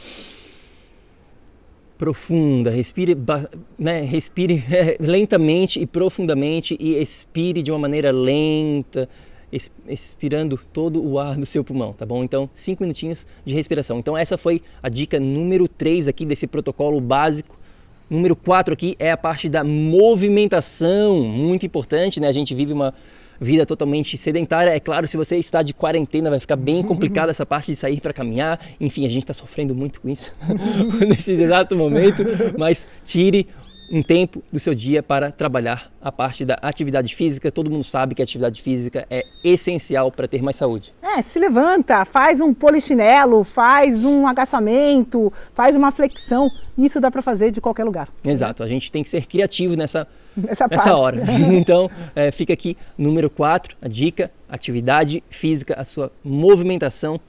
[1.98, 2.70] profunda.
[2.70, 3.16] Respire,
[3.78, 9.08] né, respire é, lentamente e profundamente e expire de uma maneira lenta
[9.86, 12.24] expirando todo o ar do seu pulmão, tá bom?
[12.24, 13.98] Então, cinco minutinhos de respiração.
[13.98, 17.58] Então, essa foi a dica número 3 aqui desse protocolo básico
[18.12, 22.28] Número 4 aqui é a parte da movimentação, muito importante, né?
[22.28, 22.92] A gente vive uma
[23.40, 24.70] vida totalmente sedentária.
[24.70, 28.02] É claro, se você está de quarentena, vai ficar bem complicado essa parte de sair
[28.02, 28.60] para caminhar.
[28.78, 30.34] Enfim, a gente está sofrendo muito com isso
[31.08, 32.22] nesse exato momento,
[32.58, 33.48] mas tire
[33.92, 37.52] um tempo do seu dia para trabalhar a parte da atividade física.
[37.52, 40.94] Todo mundo sabe que a atividade física é essencial para ter mais saúde.
[41.02, 46.48] É, se levanta, faz um polichinelo, faz um agachamento, faz uma flexão.
[46.76, 48.08] Isso dá para fazer de qualquer lugar.
[48.24, 50.08] Exato, a gente tem que ser criativo nessa,
[50.48, 51.22] Essa nessa hora.
[51.52, 57.20] então, é, fica aqui número 4, a dica, atividade física, a sua movimentação.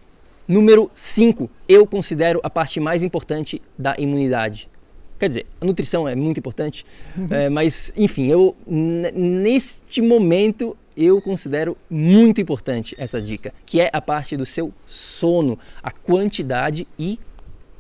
[0.48, 4.70] Número 5, eu considero a parte mais importante da imunidade
[5.20, 6.86] Quer dizer, a nutrição é muito importante,
[7.30, 14.02] é, mas enfim, eu neste momento eu considero muito importante essa dica, que é a
[14.02, 17.20] parte do seu sono, a quantidade e,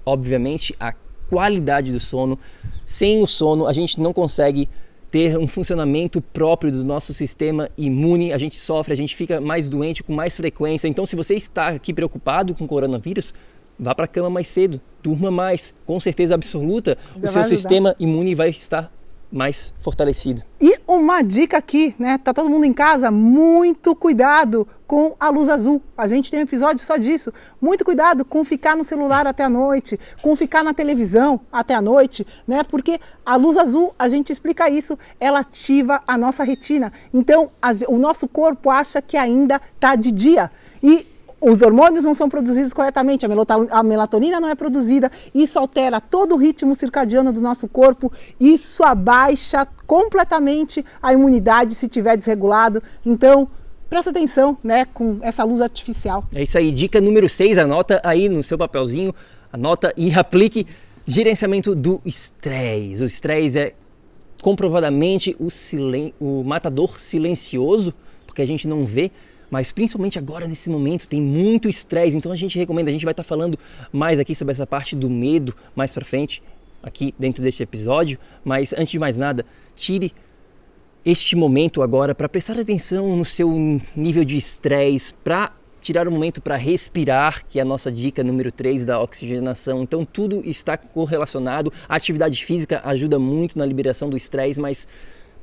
[0.05, 0.93] obviamente, a
[1.29, 2.39] qualidade do sono.
[2.85, 4.67] Sem o sono, a gente não consegue
[5.11, 9.69] ter um funcionamento próprio do nosso sistema imune, a gente sofre, a gente fica mais
[9.69, 10.87] doente com mais frequência.
[10.87, 13.31] Então, se você está aqui preocupado com o coronavírus,
[13.79, 15.73] vá para a cama mais cedo, durma mais.
[15.85, 18.91] Com certeza absoluta, Já o seu sistema imune vai estar
[19.33, 20.43] mais fortalecido.
[20.61, 22.19] E uma dica aqui, né?
[22.19, 25.81] Tá todo mundo em casa, muito cuidado com a luz azul.
[25.97, 27.33] A gente tem um episódio só disso.
[27.59, 31.81] Muito cuidado com ficar no celular até a noite, com ficar na televisão até a
[31.81, 32.63] noite, né?
[32.63, 36.93] Porque a luz azul, a gente explica isso, ela ativa a nossa retina.
[37.11, 40.51] Então, a, o nosso corpo acha que ainda tá de dia.
[40.81, 41.07] E
[41.43, 46.37] os hormônios não são produzidos corretamente, a melatonina não é produzida, isso altera todo o
[46.37, 52.81] ritmo circadiano do nosso corpo, isso abaixa completamente a imunidade se tiver desregulado.
[53.05, 53.49] Então,
[53.89, 56.23] presta atenção, né, com essa luz artificial.
[56.33, 59.13] É isso aí, dica número 6, anota aí no seu papelzinho,
[59.51, 60.65] anota e aplique
[61.05, 63.03] gerenciamento do estresse.
[63.03, 63.73] O estresse é
[64.41, 67.93] comprovadamente o, silen o matador silencioso,
[68.25, 69.11] porque a gente não vê,
[69.53, 73.11] mas principalmente agora nesse momento tem muito estresse, então a gente recomenda, a gente vai
[73.11, 73.55] estar tá falando
[73.91, 76.41] mais aqui sobre essa parte do medo mais para frente,
[76.81, 80.11] aqui dentro deste episódio, mas antes de mais nada, tire
[81.05, 83.47] este momento agora para prestar atenção no seu
[83.95, 85.51] nível de estresse, para
[85.83, 89.83] tirar um momento para respirar, que é a nossa dica número 3 da oxigenação.
[89.83, 91.71] Então tudo está correlacionado.
[91.87, 94.87] A atividade física ajuda muito na liberação do estresse, mas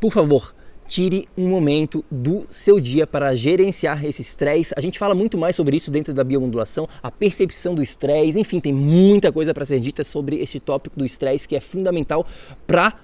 [0.00, 0.52] por favor,
[0.90, 4.74] tire um momento do seu dia para gerenciar esse estresse.
[4.76, 8.58] A gente fala muito mais sobre isso dentro da biomodulação, a percepção do estresse, enfim,
[8.58, 12.26] tem muita coisa para ser dita sobre esse tópico do estresse que é fundamental
[12.66, 12.94] para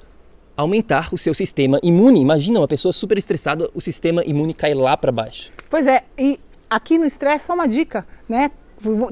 [0.56, 2.20] aumentar o seu sistema imune.
[2.20, 5.52] Imagina uma pessoa super estressada, o sistema imune cai lá para baixo.
[5.70, 8.50] Pois é, e aqui no estresse só uma dica, né?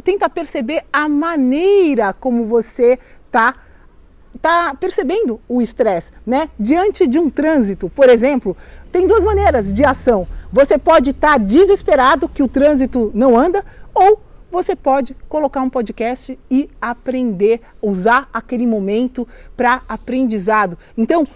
[0.03, 3.55] Tenta perceber a maneira como você está
[4.45, 6.51] está percebendo o estresse, né?
[6.61, 8.55] Diante de um trânsito, por exemplo,
[8.93, 10.29] tem duas maneiras de ação.
[10.53, 14.21] Você pode estar tá desesperado que o trânsito não anda, ou
[14.53, 19.27] você pode colocar um podcast e aprender, usar aquele momento
[19.57, 20.79] para aprendizado.
[20.97, 21.27] Então,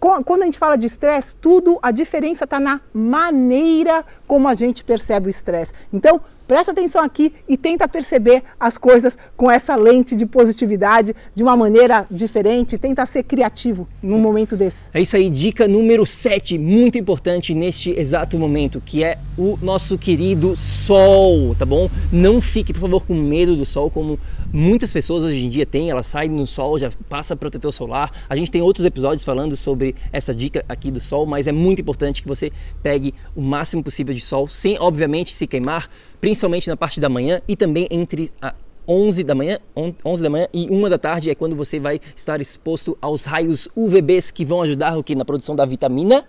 [0.00, 4.82] quando a gente fala de estresse, tudo, a diferença está na maneira como a gente
[4.82, 5.74] percebe o estresse.
[5.92, 11.42] Então, Presta atenção aqui e tenta perceber as coisas com essa lente de positividade de
[11.42, 12.78] uma maneira diferente.
[12.78, 14.90] Tenta ser criativo num momento desse.
[14.94, 19.98] É isso aí, dica número 7, muito importante neste exato momento, que é o nosso
[19.98, 21.90] querido sol, tá bom?
[22.12, 24.16] Não fique, por favor, com medo do sol, como
[24.52, 25.90] muitas pessoas hoje em dia têm.
[25.90, 28.12] Elas saem no sol, já passa protetor solar.
[28.28, 31.80] A gente tem outros episódios falando sobre essa dica aqui do sol, mas é muito
[31.80, 32.52] importante que você
[32.84, 35.88] pegue o máximo possível de sol, sem, obviamente, se queimar
[36.20, 36.35] principalmente
[36.68, 38.54] na parte da manhã e também entre a
[38.88, 39.58] 11 da manhã,
[40.04, 43.68] 11 da manhã e 1 da tarde é quando você vai estar exposto aos raios
[43.74, 46.24] UVBs que vão ajudar o que na produção da vitamina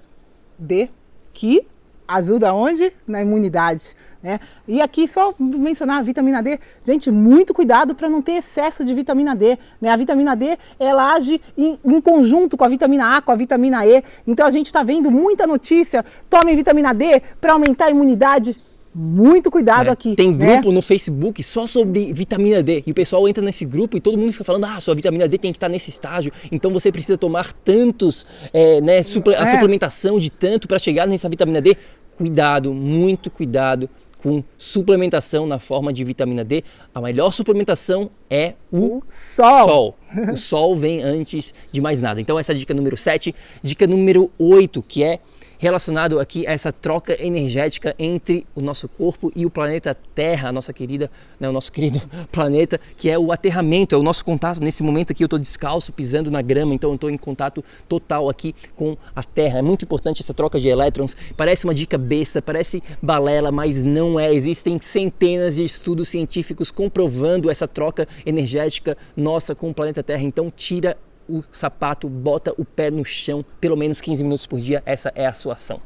[0.58, 0.90] D,
[1.34, 1.68] que
[2.08, 2.92] ajuda onde?
[3.06, 3.96] Na imunidade.
[4.24, 4.40] Né?
[4.68, 8.94] E aqui só mencionar a vitamina D, gente, muito cuidado para não ter excesso de
[8.94, 9.58] vitamina D.
[9.82, 9.90] Né?
[9.90, 13.86] A vitamina D ela age em, em, conjunto com a vitamina A, com a vitamina
[13.86, 14.02] E.
[14.26, 18.56] Então a gente está vendo muita notícia, tomem vitamina D para aumentar a imunidade.
[19.00, 20.16] Muito cuidado é, aqui.
[20.16, 20.54] Tem né?
[20.54, 22.84] grupo no Facebook só sobre vitamina D.
[22.88, 25.38] E o pessoal entra nesse grupo e todo mundo fica falando: ah, sua vitamina D
[25.38, 26.32] tem que estar nesse estágio.
[26.52, 29.46] Então você precisa tomar tantos, é, né, suple a é.
[29.46, 31.78] suplementação de tanto para chegar nessa vitamina D.
[32.18, 33.88] Cuidado, muito cuidado
[34.18, 36.64] com suplementação na forma de vitamina D.
[36.96, 39.68] A melhor suplementação é o, o sol.
[39.68, 39.98] sol.
[40.34, 42.20] O sol vem antes de mais nada.
[42.20, 43.36] Então essa é a dica número 7.
[43.62, 45.20] Dica número 8, que é
[45.58, 50.52] relacionado aqui a essa troca energética entre o nosso corpo e o planeta Terra, a
[50.52, 52.02] nossa querida, né, o nosso querido
[52.32, 54.60] planeta, que é o aterramento, é o nosso contato.
[54.60, 58.30] Nesse momento aqui eu estou descalço, pisando na grama, então eu estou em contato total
[58.30, 59.60] aqui com a Terra.
[59.60, 61.16] É muito importante essa troca de elétrons.
[61.36, 64.34] Parece uma dica besta, parece balela, mas não é.
[64.34, 70.24] Existem centenas de estudos científicos comprovando essa troca energética nossa com o planeta Terra.
[70.24, 70.98] Então tira
[71.28, 74.82] o sapato, bota o pé no chão pelo menos 15 minutos por dia.
[74.86, 75.80] Essa é a sua ação.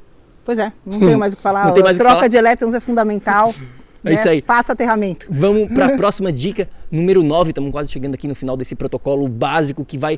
[0.44, 1.68] Pois é, não tenho mais o que falar.
[1.70, 2.28] a troca falar.
[2.28, 3.54] de elétrons é fundamental.
[4.04, 4.16] É né?
[4.16, 4.42] isso aí.
[4.42, 5.28] Faça aterramento.
[5.30, 7.52] Vamos para a próxima dica, número 9.
[7.52, 10.18] Estamos quase chegando aqui no final desse protocolo básico que vai.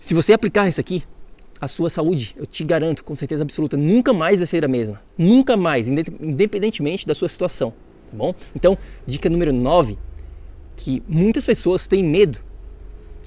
[0.00, 1.04] Se você aplicar isso aqui,
[1.60, 5.00] a sua saúde, eu te garanto com certeza absoluta, nunca mais vai ser a mesma.
[5.16, 7.72] Nunca mais, independentemente da sua situação.
[8.10, 8.34] Tá bom?
[8.56, 9.96] Então, dica número 9,
[10.74, 12.40] que muitas pessoas têm medo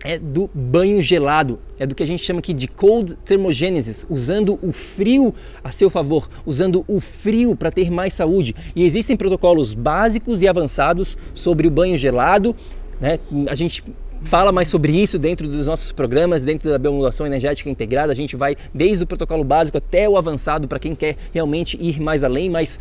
[0.04, 4.60] é do banho gelado, é do que a gente chama aqui de cold thermogenesis, usando
[4.62, 5.34] o frio
[5.64, 8.56] a seu favor, usando o frio para ter mais saúde.
[8.76, 12.56] E existem protocolos básicos e avançados sobre o banho gelado,
[13.00, 13.20] né?
[13.48, 13.84] A gente
[14.24, 18.12] fala mais sobre isso dentro dos nossos programas, dentro da biomodulação energética integrada.
[18.12, 22.00] A gente vai desde o protocolo básico até o avançado para quem quer realmente ir
[22.00, 22.80] mais além, mas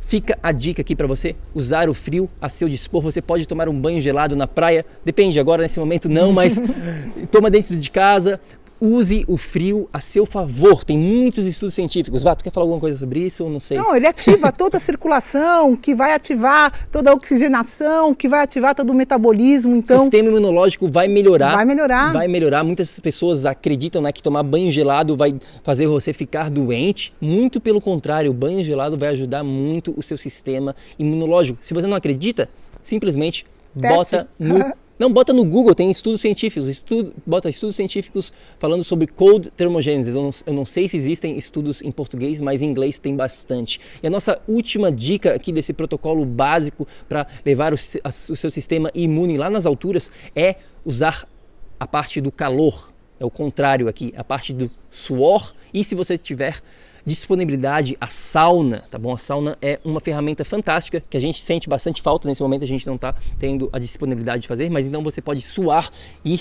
[0.00, 3.02] Fica a dica aqui para você usar o frio a seu dispor.
[3.02, 6.60] Você pode tomar um banho gelado na praia, depende agora nesse momento não, mas
[7.30, 8.40] toma dentro de casa,
[8.80, 10.84] use o frio a seu favor.
[10.84, 12.22] Tem muitos estudos científicos.
[12.22, 13.48] Vá, tu quer falar alguma coisa sobre isso?
[13.48, 13.76] Não sei.
[13.76, 18.74] Não, ele ativa toda a circulação, que vai ativar toda a oxigenação, que vai ativar
[18.74, 19.76] todo o metabolismo.
[19.76, 21.54] Então, o sistema imunológico vai melhorar.
[21.54, 22.12] Vai melhorar.
[22.12, 22.64] Vai melhorar.
[22.64, 27.12] Muitas pessoas acreditam né, que tomar banho gelado vai fazer você ficar doente.
[27.20, 31.58] Muito pelo contrário, o banho gelado vai ajudar muito o seu sistema imunológico.
[31.60, 32.48] Se você não acredita,
[32.82, 33.44] simplesmente
[33.78, 33.96] Teste.
[33.96, 39.06] bota no Não, bota no Google, tem estudos científicos, estudo, bota estudos científicos falando sobre
[39.06, 40.14] cold thermogenesis.
[40.14, 43.80] Eu não, eu não sei se existem estudos em português, mas em inglês tem bastante.
[44.02, 48.50] E a nossa última dica aqui desse protocolo básico para levar o, a, o seu
[48.50, 51.26] sistema imune lá nas alturas é usar
[51.78, 52.92] a parte do calor.
[53.18, 55.54] É o contrário aqui, a parte do suor.
[55.72, 56.60] E se você tiver
[57.04, 59.14] disponibilidade, a sauna, tá bom?
[59.14, 62.66] A sauna é uma ferramenta fantástica que a gente sente bastante falta nesse momento, a
[62.66, 65.90] gente não está tendo a disponibilidade de fazer, mas então você pode suar
[66.24, 66.40] e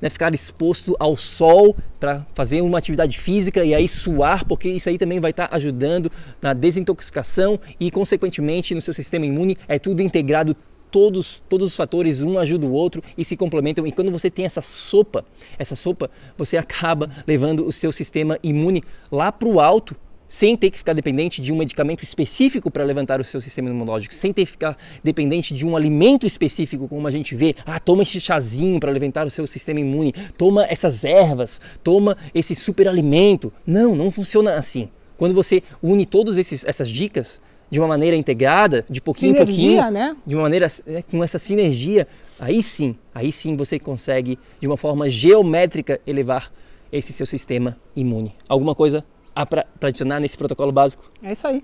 [0.00, 4.88] né, ficar exposto ao sol para fazer uma atividade física e aí suar, porque isso
[4.88, 9.58] aí também vai estar tá ajudando na desintoxicação e, consequentemente, no seu sistema imune.
[9.68, 10.56] É tudo integrado,
[10.90, 13.86] todos, todos os fatores, um ajuda o outro e se complementam.
[13.86, 15.24] E quando você tem essa sopa,
[15.58, 19.96] essa sopa, você acaba levando o seu sistema imune lá para o alto,
[20.28, 24.14] sem ter que ficar dependente de um medicamento específico para levantar o seu sistema imunológico,
[24.14, 27.56] sem ter que ficar dependente de um alimento específico, como a gente vê.
[27.66, 32.54] Ah, toma esse chazinho para levantar o seu sistema imune, toma essas ervas, toma esse
[32.54, 33.52] superalimento.
[33.66, 34.88] Não, não funciona assim.
[35.16, 39.90] Quando você une todas essas dicas, de uma maneira integrada, de pouquinho sinergia, em pouquinho,
[39.92, 40.16] né?
[40.26, 42.06] de uma maneira é, com essa sinergia,
[42.38, 46.52] aí sim, aí sim você consegue de uma forma geométrica elevar
[46.92, 48.34] esse seu sistema imune.
[48.48, 49.04] Alguma coisa
[49.48, 51.04] para adicionar nesse protocolo básico?
[51.22, 51.62] É isso aí.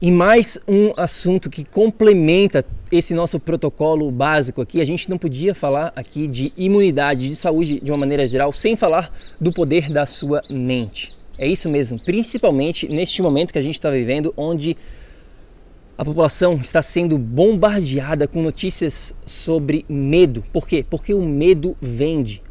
[0.00, 2.62] E mais um assunto que complementa
[2.92, 7.80] esse nosso protocolo básico aqui, a gente não podia falar aqui de imunidade, de saúde
[7.80, 9.10] de uma maneira geral, sem falar
[9.40, 11.12] do poder da sua mente.
[11.38, 14.76] É isso mesmo, principalmente neste momento que a gente está vivendo, onde
[15.98, 20.44] a população está sendo bombardeada com notícias sobre medo.
[20.52, 20.84] Por quê?
[20.88, 22.42] Porque o medo vende.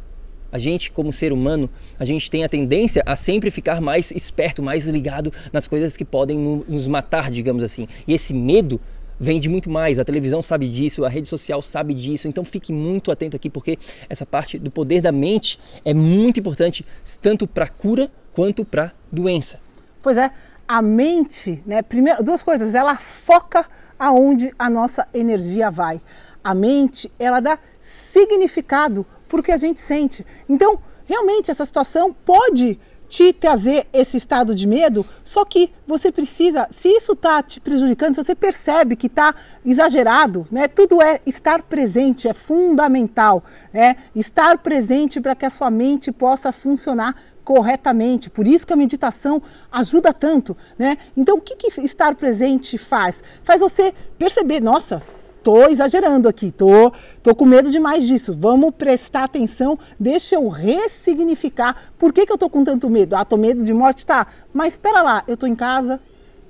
[0.50, 1.68] A gente, como ser humano,
[1.98, 6.04] a gente tem a tendência a sempre ficar mais esperto, mais ligado nas coisas que
[6.04, 7.86] podem nos matar, digamos assim.
[8.06, 8.80] E esse medo
[9.18, 9.98] vende muito mais.
[9.98, 12.26] A televisão sabe disso, a rede social sabe disso.
[12.26, 13.78] Então fique muito atento aqui, porque
[14.08, 16.84] essa parte do poder da mente é muito importante,
[17.22, 19.60] tanto para cura quanto para doença.
[20.02, 20.30] Pois é,
[20.68, 23.66] a mente, né, primeiro, duas coisas, ela foca
[23.98, 26.00] aonde a nossa energia vai.
[26.46, 30.24] a mente, ela dá significado para o que a gente sente.
[30.48, 32.78] Então, realmente, essa situação pode
[33.08, 38.14] te trazer esse estado de medo, só que você precisa, se isso está te prejudicando,
[38.14, 39.34] se você percebe que está
[39.64, 40.68] exagerado, né?
[40.68, 43.96] Tudo é estar presente, é fundamental, né?
[44.14, 48.28] Estar presente para que a sua mente possa funcionar corretamente.
[48.28, 49.40] Por isso que a meditação
[49.70, 50.96] ajuda tanto, né?
[51.16, 53.22] Então, o que, que estar presente faz?
[53.44, 55.00] Faz você perceber, nossa,
[55.46, 56.92] tô exagerando aqui, tô,
[57.22, 58.36] tô com medo demais disso.
[58.36, 61.92] Vamos prestar atenção, deixa eu ressignificar.
[61.96, 63.14] Por que, que eu tô com tanto medo?
[63.14, 64.26] Ah, tô medo de morte, tá.
[64.52, 66.00] Mas espera lá, eu tô em casa,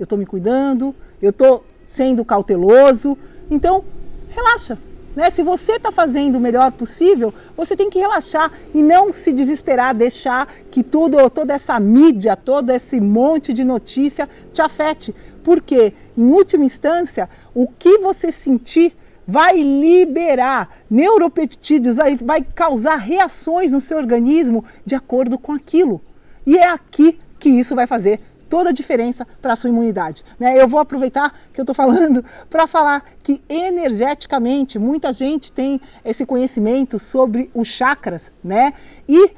[0.01, 3.19] eu tô me cuidando, eu tô sendo cauteloso.
[3.51, 3.85] Então,
[4.31, 4.79] relaxa.
[5.15, 5.29] Né?
[5.29, 9.95] Se você está fazendo o melhor possível, você tem que relaxar e não se desesperar,
[9.95, 15.15] deixar que tudo, toda essa mídia, todo esse monte de notícia te afete.
[15.47, 18.93] Porque, em última instância, o que você sentir
[19.25, 26.03] vai liberar neuropeptídeos, vai causar reações no seu organismo de acordo com aquilo.
[26.45, 30.25] E é aqui que isso vai fazer toda a diferença para a sua imunidade.
[30.37, 30.61] Né?
[30.61, 36.27] Eu vou aproveitar que eu estou falando para falar que energeticamente muita gente tem esse
[36.27, 38.73] conhecimento sobre os chakras, né?
[39.09, 39.31] E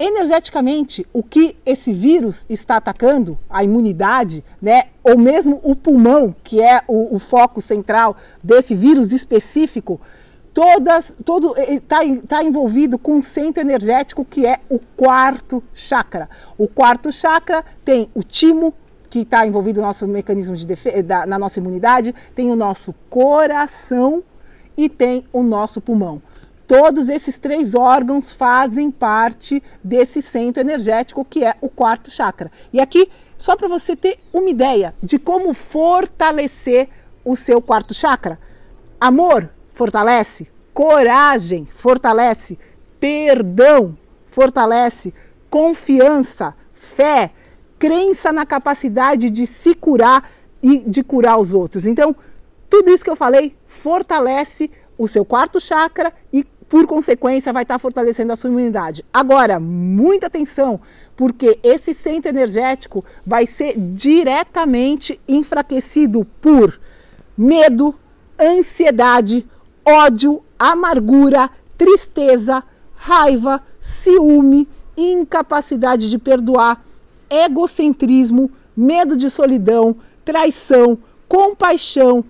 [0.00, 6.58] energeticamente, o que esse vírus está atacando, a imunidade, né, ou mesmo o pulmão, que
[6.58, 10.00] é o, o foco central desse vírus específico,
[10.54, 16.30] todas, todo está tá envolvido com um centro energético que é o quarto chakra.
[16.56, 18.72] O quarto chakra tem o timo,
[19.10, 24.22] que está envolvido no nosso mecanismo de defesa, na nossa imunidade, tem o nosso coração
[24.76, 26.22] e tem o nosso pulmão.
[26.70, 32.48] Todos esses três órgãos fazem parte desse centro energético que é o quarto chakra.
[32.72, 36.88] E aqui, só para você ter uma ideia de como fortalecer
[37.24, 38.38] o seu quarto chakra:
[39.00, 42.56] amor fortalece, coragem fortalece,
[43.00, 43.98] perdão
[44.28, 45.12] fortalece,
[45.50, 47.32] confiança, fé,
[47.80, 50.22] crença na capacidade de se curar
[50.62, 51.84] e de curar os outros.
[51.84, 52.14] Então,
[52.68, 57.80] tudo isso que eu falei fortalece o seu quarto chakra e por consequência, vai estar
[57.80, 59.04] fortalecendo a sua imunidade.
[59.12, 60.80] Agora, muita atenção,
[61.16, 66.80] porque esse centro energético vai ser diretamente enfraquecido por
[67.36, 67.92] medo,
[68.40, 69.48] ansiedade,
[69.84, 72.62] ódio, amargura, tristeza,
[72.94, 76.84] raiva, ciúme, incapacidade de perdoar,
[77.28, 80.96] egocentrismo, medo de solidão, traição,
[81.26, 82.24] compaixão,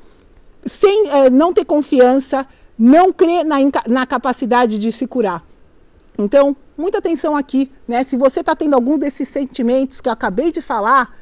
[0.65, 2.47] sem é, não ter confiança,
[2.81, 3.57] não crê na,
[3.87, 5.45] na capacidade de se curar.
[6.19, 8.03] Então, muita atenção aqui, né?
[8.03, 11.15] Se você está tendo algum desses sentimentos que eu acabei de falar,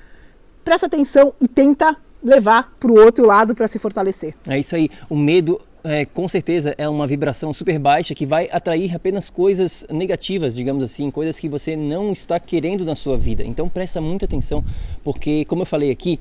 [0.65, 4.35] presta atenção e tenta levar para o outro lado para se fortalecer.
[4.47, 4.89] É isso aí.
[5.11, 9.85] O medo é, com certeza é uma vibração super baixa que vai atrair apenas coisas
[9.91, 13.43] negativas, digamos assim, coisas que você não está querendo na sua vida.
[13.43, 14.65] Então presta muita atenção,
[15.03, 16.21] porque como eu falei aqui,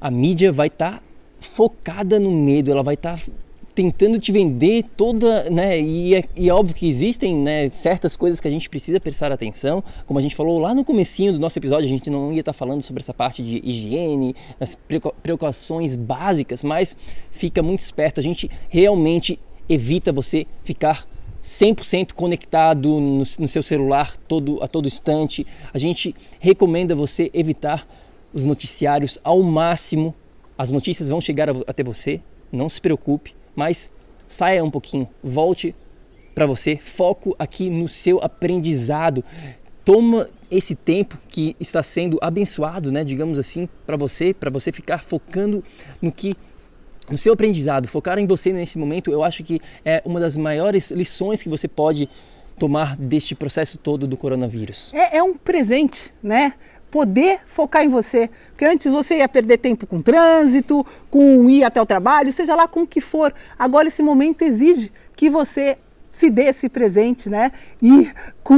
[0.00, 1.02] a mídia vai estar tá
[1.40, 3.32] focada no medo, ela vai estar tá
[3.74, 5.80] tentando te vender toda, né?
[5.80, 9.32] E é, e é óbvio que existem né, certas coisas que a gente precisa prestar
[9.32, 12.40] atenção, como a gente falou lá no comecinho do nosso episódio, a gente não ia
[12.40, 14.76] estar falando sobre essa parte de higiene, as
[15.22, 16.96] precauções básicas, mas
[17.30, 21.06] fica muito esperto, a gente realmente evita você ficar
[21.42, 25.46] 100% conectado no, no, seu celular todo, a todo instante.
[25.72, 27.86] A gente recomenda você evitar
[28.34, 30.14] os noticiários ao máximo.
[30.58, 32.20] As notícias vão chegar até você,
[32.52, 33.90] não se preocupe mas
[34.28, 35.74] saia um pouquinho, volte
[36.34, 39.24] para você, foco aqui no seu aprendizado.
[39.84, 45.02] Toma esse tempo que está sendo abençoado, né, digamos assim, para você, para você ficar
[45.02, 45.64] focando
[46.00, 46.34] no que
[47.10, 50.92] no seu aprendizado, focar em você nesse momento, eu acho que é uma das maiores
[50.92, 52.08] lições que você pode
[52.56, 54.94] tomar deste processo todo do coronavírus.
[54.94, 56.54] É, é um presente, né?
[56.90, 58.28] Poder focar em você.
[58.50, 62.66] Porque antes você ia perder tempo com trânsito, com ir até o trabalho, seja lá
[62.66, 63.32] com o que for.
[63.58, 65.78] Agora esse momento exige que você
[66.10, 67.52] se dê esse presente, né?
[67.80, 68.10] E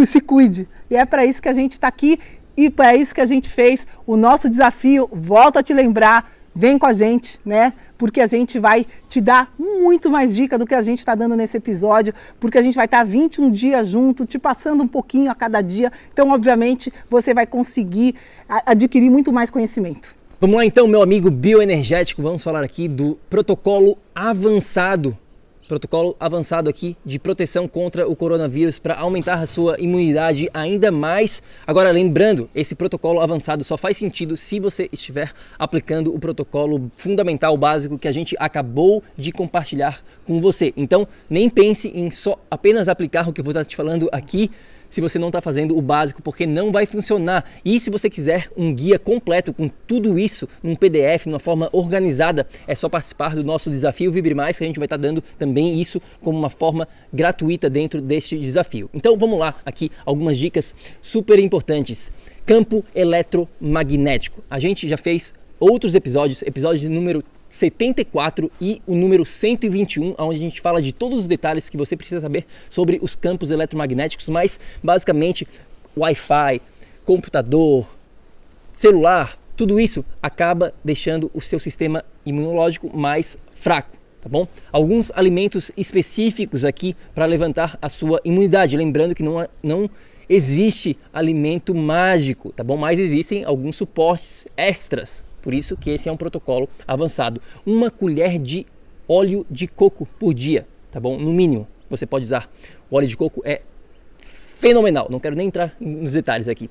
[0.06, 0.68] se cuide.
[0.90, 2.18] E é para isso que a gente está aqui
[2.56, 5.08] e para isso que a gente fez o nosso desafio.
[5.12, 7.72] Volto a te lembrar Vem com a gente, né?
[7.96, 11.34] Porque a gente vai te dar muito mais dica do que a gente está dando
[11.34, 15.30] nesse episódio, porque a gente vai estar tá 21 dias junto, te passando um pouquinho
[15.30, 15.90] a cada dia.
[16.12, 18.14] Então, obviamente, você vai conseguir
[18.66, 20.14] adquirir muito mais conhecimento.
[20.40, 25.16] Vamos lá então, meu amigo bioenergético, vamos falar aqui do protocolo avançado
[25.72, 31.42] protocolo avançado aqui de proteção contra o coronavírus para aumentar a sua imunidade ainda mais.
[31.66, 37.56] Agora, lembrando, esse protocolo avançado só faz sentido se você estiver aplicando o protocolo fundamental
[37.56, 40.74] básico que a gente acabou de compartilhar com você.
[40.76, 44.50] Então, nem pense em só apenas aplicar o que eu vou estar te falando aqui
[44.92, 47.50] se você não está fazendo o básico, porque não vai funcionar.
[47.64, 52.46] E se você quiser um guia completo com tudo isso num PDF, numa forma organizada,
[52.66, 55.24] é só participar do nosso desafio Vibre Mais, que a gente vai estar tá dando
[55.38, 58.90] também isso como uma forma gratuita dentro deste desafio.
[58.92, 62.12] Então vamos lá, aqui algumas dicas super importantes.
[62.44, 64.44] Campo eletromagnético.
[64.50, 70.42] A gente já fez outros episódios, episódio número 74 e o número 121, onde a
[70.42, 74.58] gente fala de todos os detalhes que você precisa saber sobre os campos eletromagnéticos, mas
[74.82, 75.46] basicamente
[75.96, 76.62] Wi-Fi,
[77.04, 77.86] computador,
[78.72, 84.48] celular, tudo isso acaba deixando o seu sistema imunológico mais fraco, tá bom?
[84.72, 89.90] Alguns alimentos específicos aqui para levantar a sua imunidade, lembrando que não, não
[90.26, 92.78] existe alimento mágico, tá bom?
[92.78, 97.42] Mas existem alguns suportes extras por isso que esse é um protocolo avançado.
[97.66, 98.66] Uma colher de
[99.08, 101.18] óleo de coco por dia, tá bom?
[101.18, 102.50] No mínimo, você pode usar.
[102.90, 103.60] O óleo de coco é
[104.18, 105.08] fenomenal.
[105.10, 106.70] Não quero nem entrar nos detalhes aqui.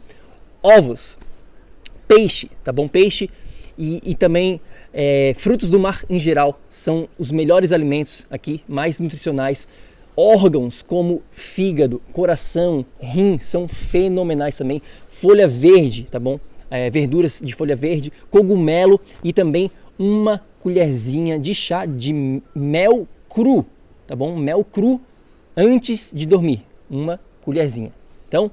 [0.64, 1.20] Ovos,
[2.08, 2.88] peixe, tá bom?
[2.88, 3.30] Peixe
[3.78, 4.62] e, e também
[4.94, 9.68] é, frutos do mar em geral são os melhores alimentos aqui, mais nutricionais.
[10.16, 14.82] Órgãos como fígado, coração, rim são fenomenais também.
[15.08, 16.40] Folha verde, tá bom?
[16.72, 19.70] É, verduras de folha verde, cogumelo e também
[20.00, 23.66] uma colherzinha de chá de mel cru,
[24.08, 24.36] tá bom?
[24.36, 25.00] Mel cru
[25.56, 27.92] antes de dormir, uma colherzinha.
[28.28, 28.50] Então,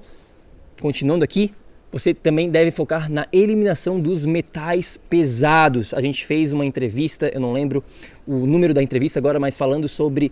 [0.80, 1.52] continuando aqui,
[1.90, 5.94] você também deve focar na eliminação dos metais pesados.
[5.94, 7.82] A gente fez uma entrevista, eu não lembro
[8.26, 10.30] o número da entrevista agora, mas falando sobre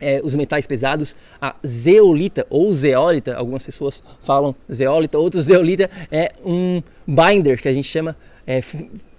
[0.00, 6.32] é, os metais pesados, a zeolita ou zeólita, algumas pessoas falam zeólita, outros zeolita, é
[6.44, 8.16] um binder que a gente chama
[8.46, 8.60] é,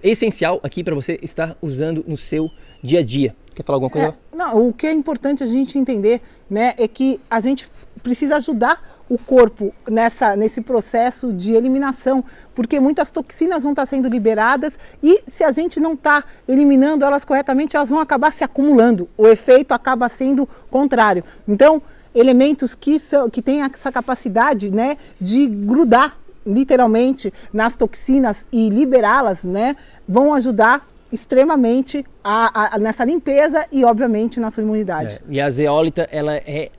[0.04, 2.50] essencial aqui para você estar usando no seu
[2.82, 3.36] dia a dia.
[3.56, 4.18] Quer falar alguma coisa?
[4.34, 7.68] É, não, o que é importante a gente entender né, é que a gente
[8.04, 8.80] precisa ajudar
[9.10, 12.24] o corpo nessa, nesse processo de eliminação,
[12.54, 17.24] porque muitas toxinas vão estar sendo liberadas e se a gente não está eliminando elas
[17.24, 19.10] corretamente, elas vão acabar se acumulando.
[19.18, 21.24] O efeito acaba sendo contrário.
[21.48, 21.82] Então,
[22.14, 29.46] elementos que, são, que têm essa capacidade né, de grudar literalmente nas toxinas e liberá-las,
[29.46, 29.76] né,
[30.08, 35.16] vão ajudar extremamente a, a, nessa limpeza e obviamente na sua imunidade.
[35.16, 36.72] É, e a zeólita ela é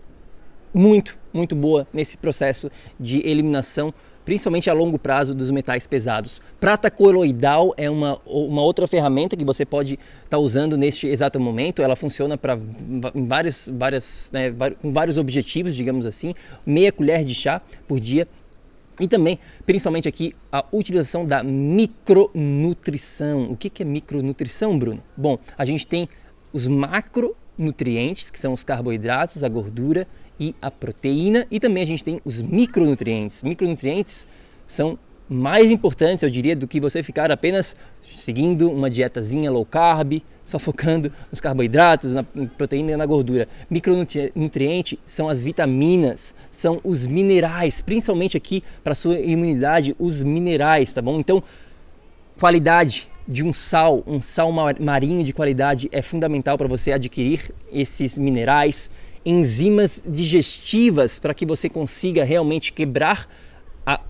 [0.75, 2.69] muito, muito boa nesse processo
[2.99, 3.95] de eliminação,
[4.25, 6.43] principalmente a longo prazo dos metais pesados.
[6.59, 11.39] Prata coloidal é uma, uma outra ferramenta que você pode estar tá usando neste exato
[11.39, 11.81] momento.
[11.81, 12.59] Ela funciona para
[13.15, 14.53] vários, várias, né,
[14.83, 16.35] com vários objetivos, digamos assim.
[16.67, 18.27] Meia colher de chá por dia.
[18.99, 23.51] E também, principalmente aqui, a utilização da micronutrição.
[23.51, 25.03] O que é micronutrição, Bruno?
[25.17, 26.09] Bom, a gente tem
[26.53, 30.07] os macronutrientes, que são os carboidratos, a gordura
[30.39, 33.43] e a proteína, e também a gente tem os micronutrientes.
[33.43, 34.27] Micronutrientes
[34.67, 40.23] são mais importantes, eu diria, do que você ficar apenas seguindo uma dietazinha low carb,
[40.45, 43.49] só focando nos carboidratos, na proteína e na gordura.
[43.71, 51.01] Micronutriente são as vitaminas, são os minerais, principalmente aqui para sua imunidade, os minerais, tá
[51.01, 51.19] bom?
[51.19, 51.43] Então,
[52.39, 58.19] qualidade de um sal, um sal marinho de qualidade é fundamental para você adquirir esses
[58.19, 58.91] minerais
[59.25, 63.29] enzimas digestivas para que você consiga realmente quebrar
[63.87, 64.01] a,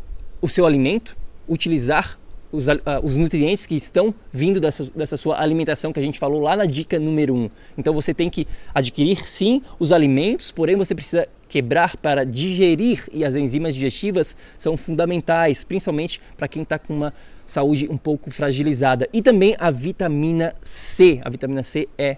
[0.41, 1.17] o seu alimento,
[1.49, 2.19] utilizar
[2.55, 6.41] os, uh, os, nutrientes que estão vindo dessa, dessa, sua alimentação que a gente falou
[6.41, 7.37] lá na dica número 1.
[7.37, 7.51] Um.
[7.77, 13.25] Então você tem que adquirir sim os alimentos, porém você precisa quebrar para digerir e
[13.25, 17.13] as enzimas digestivas são fundamentais, principalmente para quem está com uma
[17.45, 19.09] saúde um pouco fragilizada.
[19.13, 21.21] E também a vitamina C.
[21.25, 22.17] A vitamina C é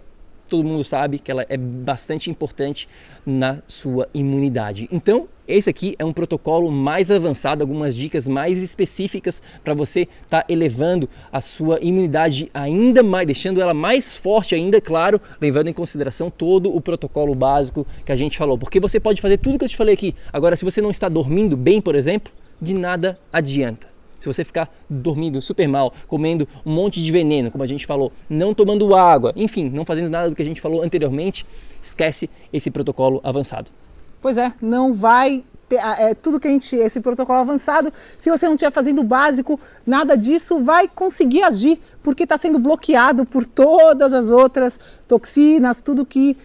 [0.48, 2.88] todo mundo sabe que ela é bastante importante
[3.24, 4.88] na sua imunidade.
[4.90, 10.42] Então, esse aqui é um protocolo mais avançado, algumas dicas mais específicas para você estar
[10.42, 15.72] tá elevando a sua imunidade ainda mais, deixando ela mais forte ainda, claro, levando em
[15.72, 18.58] consideração todo o protocolo básico que a gente falou.
[18.58, 20.14] Porque você pode fazer tudo que eu te falei aqui.
[20.32, 23.95] Agora, se você não está dormindo bem, por exemplo, de nada adianta.
[24.26, 28.10] Se você ficar dormindo super mal, comendo um monte de veneno, como a gente falou,
[28.28, 31.46] não tomando água, enfim, não fazendo nada do que a gente falou anteriormente,
[31.80, 33.70] esquece esse protocolo avançado.
[34.20, 38.54] Pois é, não vai é, tudo que a gente, esse protocolo avançado, se você não
[38.54, 44.12] estiver fazendo o básico, nada disso vai conseguir agir, porque está sendo bloqueado por todas
[44.12, 46.36] as outras toxinas, tudo que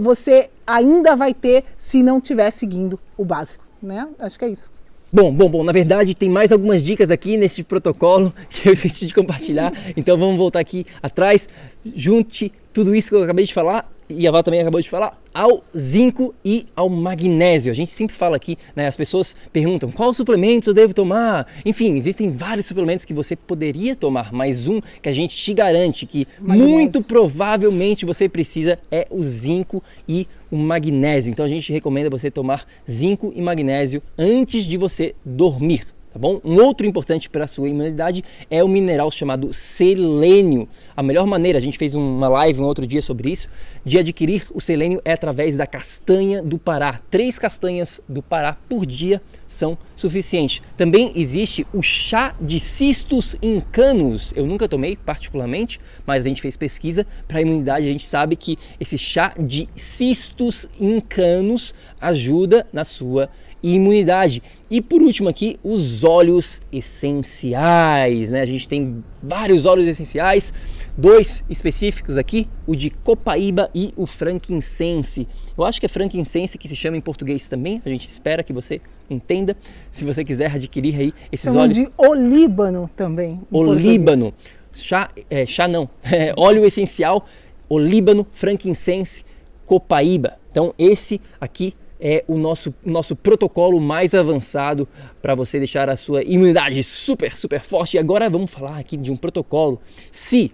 [0.00, 4.06] você ainda vai ter se não estiver seguindo o básico, né?
[4.20, 4.70] Acho que é isso.
[5.16, 9.06] Bom, bom, bom, na verdade tem mais algumas dicas aqui nesse protocolo que eu esqueci
[9.06, 11.48] de compartilhar, então vamos voltar aqui atrás,
[11.94, 15.16] junte tudo isso que eu acabei de falar e a Val também acabou de falar,
[15.34, 17.70] ao zinco e ao magnésio.
[17.70, 21.46] A gente sempre fala aqui, né, as pessoas perguntam qual suplementos eu devo tomar.
[21.64, 26.06] Enfim, existem vários suplementos que você poderia tomar, mas um que a gente te garante
[26.06, 26.72] que magnésio.
[26.72, 31.30] muito provavelmente você precisa é o zinco e o magnésio.
[31.30, 36.40] Então a gente recomenda você tomar zinco e magnésio antes de você dormir tá bom?
[36.42, 40.66] Um outro importante para a sua imunidade é o mineral chamado selênio.
[40.96, 43.50] A melhor maneira, a gente fez uma live um outro dia sobre isso,
[43.84, 47.02] de adquirir o selênio é através da castanha do Pará.
[47.10, 50.62] Três castanhas do Pará por dia são suficientes.
[50.74, 54.32] Também existe o chá de cistos incanos.
[54.34, 57.86] Eu nunca tomei particularmente, mas a gente fez pesquisa para a imunidade.
[57.86, 64.40] A gente sabe que esse chá de cistos incanos ajuda na sua imunidade e imunidade.
[64.70, 68.40] E por último aqui, os óleos essenciais, né?
[68.42, 70.54] A gente tem vários óleos essenciais,
[70.96, 75.26] dois específicos aqui, o de copaíba e o frankincense.
[75.58, 78.52] Eu acho que é frankincense que se chama em português também, a gente espera que
[78.52, 79.56] você entenda.
[79.90, 81.76] Se você quiser adquirir aí esses Chamam óleos...
[81.76, 83.40] de olíbano também.
[83.50, 84.32] Olíbano.
[84.72, 87.26] Chá, é, chá não, é, óleo essencial,
[87.68, 89.24] olíbano, frankincense,
[89.64, 90.34] copaíba.
[90.52, 94.88] Então esse aqui é o nosso, nosso protocolo mais avançado
[95.20, 97.96] para você deixar a sua imunidade super, super forte.
[97.96, 99.80] E agora vamos falar aqui de um protocolo.
[100.12, 100.52] Se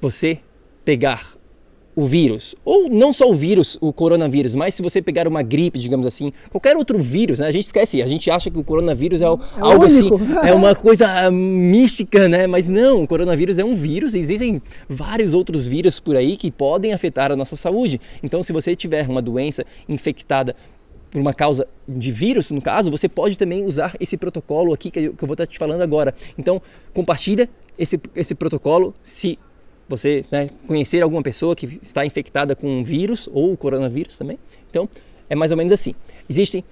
[0.00, 0.38] você
[0.84, 1.39] pegar
[1.94, 5.78] o vírus, ou não só o vírus, o coronavírus, mas se você pegar uma gripe,
[5.78, 7.46] digamos assim, qualquer outro vírus, né?
[7.46, 9.28] A gente esquece, a gente acha que o coronavírus é, é
[9.60, 10.08] algo assim,
[10.46, 12.46] é uma coisa mística, né?
[12.46, 16.92] Mas não, o coronavírus é um vírus, existem vários outros vírus por aí que podem
[16.92, 18.00] afetar a nossa saúde.
[18.22, 20.54] Então, se você tiver uma doença infectada
[21.10, 25.00] por uma causa de vírus, no caso, você pode também usar esse protocolo aqui que
[25.00, 26.14] eu, vou estar te falando agora.
[26.38, 26.62] Então,
[26.94, 29.38] compartilha esse, esse protocolo se
[29.90, 34.38] você né, conhecer alguma pessoa que está infectada com um vírus ou o coronavírus também.
[34.70, 34.88] Então,
[35.28, 35.94] é mais ou menos assim.
[36.28, 36.64] Existem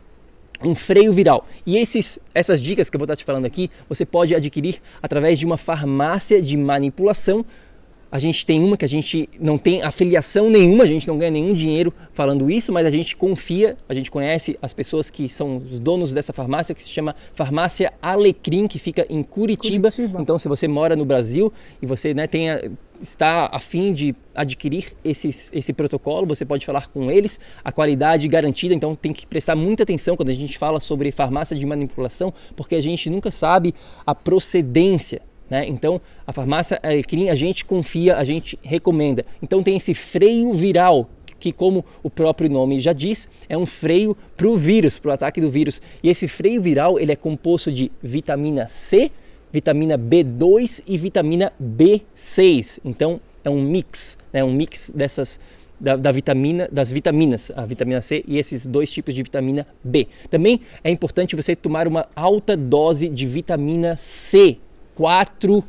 [0.63, 1.47] um freio viral.
[1.67, 5.39] E esses, essas dicas que eu vou estar te falando aqui, você pode adquirir através
[5.39, 7.45] de uma farmácia de manipulação
[8.11, 11.31] a gente tem uma que a gente não tem afiliação nenhuma, a gente não ganha
[11.31, 15.59] nenhum dinheiro falando isso, mas a gente confia, a gente conhece as pessoas que são
[15.59, 19.91] os donos dessa farmácia, que se chama Farmácia Alecrim, que fica em Curitiba.
[19.91, 20.21] Curitiba.
[20.21, 21.53] Então, se você mora no Brasil
[21.83, 26.89] e você né, tenha, está a fim de adquirir esses, esse protocolo, você pode falar
[26.89, 30.81] com eles, a qualidade garantida, então tem que prestar muita atenção quando a gente fala
[30.81, 33.75] sobre farmácia de manipulação, porque a gente nunca sabe
[34.07, 35.21] a procedência
[35.51, 35.67] né?
[35.67, 39.25] Então, a farmácia Alecrim a gente confia, a gente recomenda.
[39.43, 44.17] Então, tem esse freio viral, que, como o próprio nome já diz, é um freio
[44.37, 45.81] para o vírus, para o ataque do vírus.
[46.03, 49.11] E esse freio viral ele é composto de vitamina C,
[49.53, 52.81] vitamina B2 e vitamina B6.
[52.85, 54.43] Então, é um mix, né?
[54.43, 55.39] um mix dessas
[55.81, 60.09] da, da, vitamina, das vitaminas, a vitamina C e esses dois tipos de vitamina B.
[60.29, 64.59] Também é importante você tomar uma alta dose de vitamina C
[64.99, 65.63] 4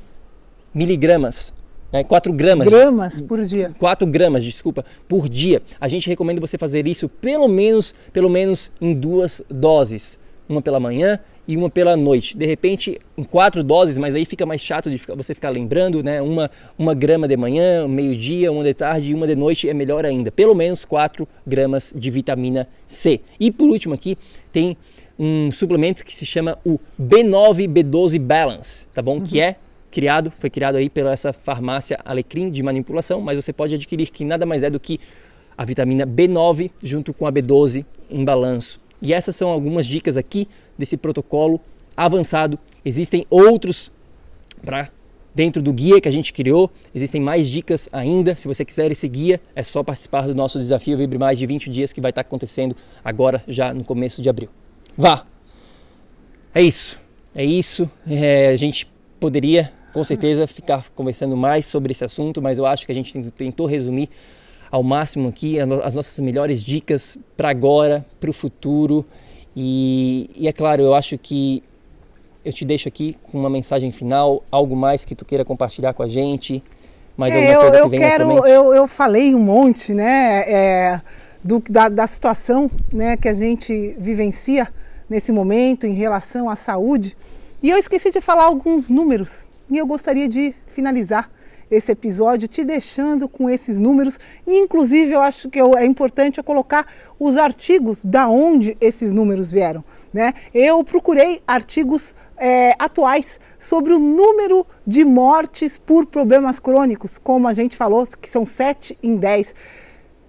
[0.74, 1.54] miligramas.
[1.94, 2.68] Né, 4 gramas.
[2.68, 3.72] Gramas por dia.
[3.78, 5.62] 4 gramas, desculpa, por dia.
[5.80, 10.18] A gente recomenda você fazer isso pelo menos, pelo menos em duas doses.
[10.48, 11.20] Uma pela manhã
[11.50, 12.38] e uma pela noite.
[12.38, 16.22] De repente, em quatro doses, mas aí fica mais chato de você ficar lembrando, né?
[16.22, 20.06] Uma, uma grama de manhã, meio-dia, uma de tarde e uma de noite é melhor
[20.06, 20.32] ainda.
[20.32, 23.22] Pelo menos 4 gramas de vitamina C.
[23.40, 24.16] E por último aqui,
[24.52, 24.78] tem
[25.18, 29.16] um suplemento que se chama o B9 B12 Balance, tá bom?
[29.16, 29.26] Uhum.
[29.26, 29.56] Que é
[29.90, 34.24] criado, foi criado aí pela essa farmácia Alecrim de manipulação, mas você pode adquirir que
[34.24, 35.00] nada mais é do que
[35.58, 38.80] a vitamina B9 junto com a B12 em balanço.
[39.02, 40.48] E essas são algumas dicas aqui
[40.80, 41.62] desse protocolo
[41.96, 42.58] avançado.
[42.84, 43.92] Existem outros
[44.64, 44.90] para
[45.36, 46.72] dentro do guia que a gente criou.
[46.96, 48.36] Existem mais dicas ainda.
[48.36, 51.70] Se você quiser esse guia, é só participar do nosso desafio Vibre Mais de 20
[51.70, 54.50] dias que vai estar acontecendo agora já no começo de abril.
[54.98, 55.26] Vá.
[56.56, 56.98] É isso.
[57.36, 57.90] É isso.
[58.10, 62.86] É, a gente poderia, com certeza, ficar conversando mais sobre esse assunto, mas eu acho
[62.86, 64.10] que a gente tentou resumir
[64.72, 69.06] ao máximo aqui as nossas melhores dicas para agora, para o futuro.
[69.56, 71.64] E, e é claro, eu acho que
[72.44, 76.04] eu te deixo aqui com uma mensagem final, algo mais que tu queira compartilhar com
[76.04, 76.64] a gente,
[77.18, 81.02] mais é, alguma coisa eu, eu que quero, eu, eu falei um monte, né, é,
[81.44, 84.68] do, da, da situação né, que a gente vivencia,
[85.10, 87.18] nesse momento em relação à saúde.
[87.64, 91.30] E eu esqueci de falar alguns números e eu gostaria de finalizar
[91.70, 94.20] esse episódio te deixando com esses números.
[94.46, 96.88] E, inclusive, eu acho que é importante eu colocar
[97.20, 99.84] os artigos da onde esses números vieram.
[100.14, 100.34] Né?
[100.54, 107.54] Eu procurei artigos é, atuais sobre o número de mortes por problemas crônicos, como a
[107.54, 109.54] gente falou, que são 7 em 10.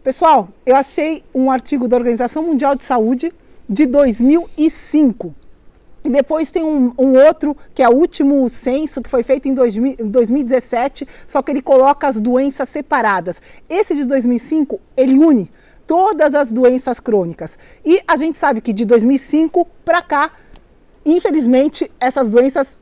[0.03, 3.33] Pessoal, eu achei um artigo da Organização Mundial de Saúde
[3.69, 5.35] de 2005.
[6.05, 9.55] E depois tem um, um, outro, que é o último censo, que foi feito em
[9.55, 13.43] 2000, 2017, só que ele coloca as doenças separadas.
[13.69, 15.51] Esse de 2005, ele une
[15.87, 17.59] todas as doenças crônicas.
[17.85, 20.31] E a gente sabe que de 2005 para cá,
[21.05, 22.81] infelizmente, essas doenças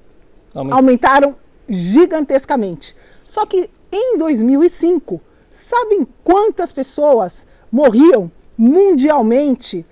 [0.55, 0.77] Aumenta.
[0.77, 2.95] aumentaram gigantescamente.
[3.25, 9.87] Só que em 2005, sabem quantas pessoas morriam mundialmente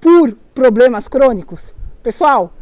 [0.00, 1.74] por problemas crônicos?
[2.02, 2.52] Pessoal,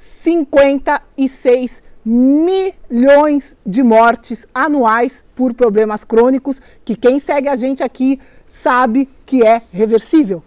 [0.00, 9.06] 56 milhões de mortes anuais por problemas crônicos, que quem segue a gente aqui sabe
[9.26, 10.42] que é reversível.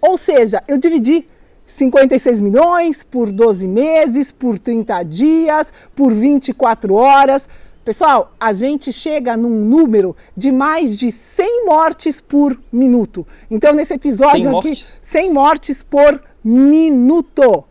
[0.00, 1.28] Ou seja, eu dividi
[1.66, 7.46] 56 milhões por 12 meses, por 30 dias, por 24 horas.
[7.84, 13.26] Pessoal, a gente chega num número de mais de 100 mortes por minuto.
[13.50, 14.98] Então, nesse episódio 100 aqui, mortes?
[15.02, 17.64] 100 mortes por minuto.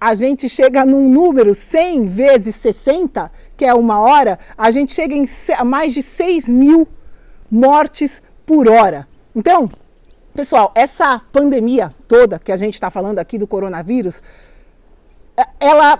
[0.00, 5.14] A gente chega num número 100 vezes 60, que é uma hora, a gente chega
[5.14, 5.26] em
[5.64, 6.86] mais de 6 mil
[7.50, 9.08] mortes por hora.
[9.34, 9.70] Então,
[10.36, 14.22] Pessoal, essa pandemia toda que a gente está falando aqui do coronavírus,
[15.34, 15.98] é, ela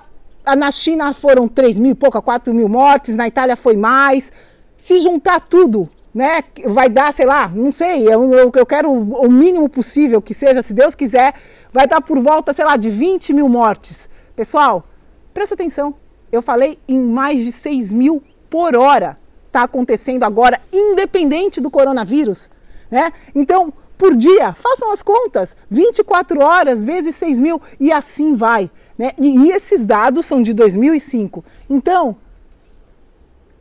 [0.55, 4.31] na China foram 3 mil e pouca, 4 mil mortes, na Itália foi mais.
[4.77, 9.31] Se juntar tudo, né, vai dar, sei lá, não sei, eu, eu, eu quero o
[9.31, 11.35] mínimo possível que seja, se Deus quiser,
[11.71, 14.09] vai dar por volta, sei lá, de 20 mil mortes.
[14.35, 14.83] Pessoal,
[15.35, 15.95] presta atenção,
[16.33, 19.19] eu falei em mais de 6 mil por hora.
[19.47, 22.51] Está acontecendo agora, independente do coronavírus.
[22.91, 23.13] Né?
[23.35, 24.55] Então, por dia.
[24.55, 25.55] Façam as contas.
[25.71, 28.71] 24 horas vezes 6 mil e assim vai.
[28.97, 29.11] Né?
[29.19, 31.45] E, e esses dados são de 2005.
[31.69, 32.17] Então,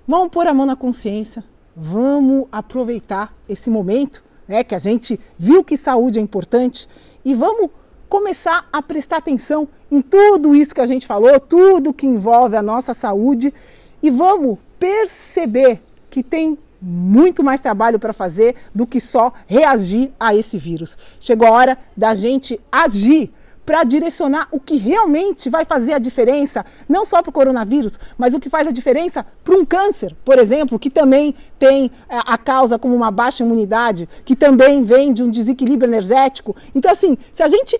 [0.07, 1.43] vamos pôr a mão na consciência.
[1.75, 6.87] Vamos aproveitar esse momento né, que a gente viu que saúde é importante
[7.23, 7.69] e vamos
[8.07, 12.61] começar a prestar atenção em tudo isso que a gente falou, tudo que envolve a
[12.61, 13.53] nossa saúde
[14.01, 20.35] e vamos perceber que tem muito mais trabalho para fazer do que só reagir a
[20.35, 20.97] esse vírus.
[21.19, 23.31] Chegou a hora da gente agir
[23.65, 28.33] para direcionar o que realmente vai fazer a diferença, não só para o coronavírus, mas
[28.33, 32.37] o que faz a diferença para um câncer, por exemplo, que também tem é, a
[32.37, 36.55] causa como uma baixa imunidade, que também vem de um desequilíbrio energético.
[36.73, 37.79] Então, assim, se a gente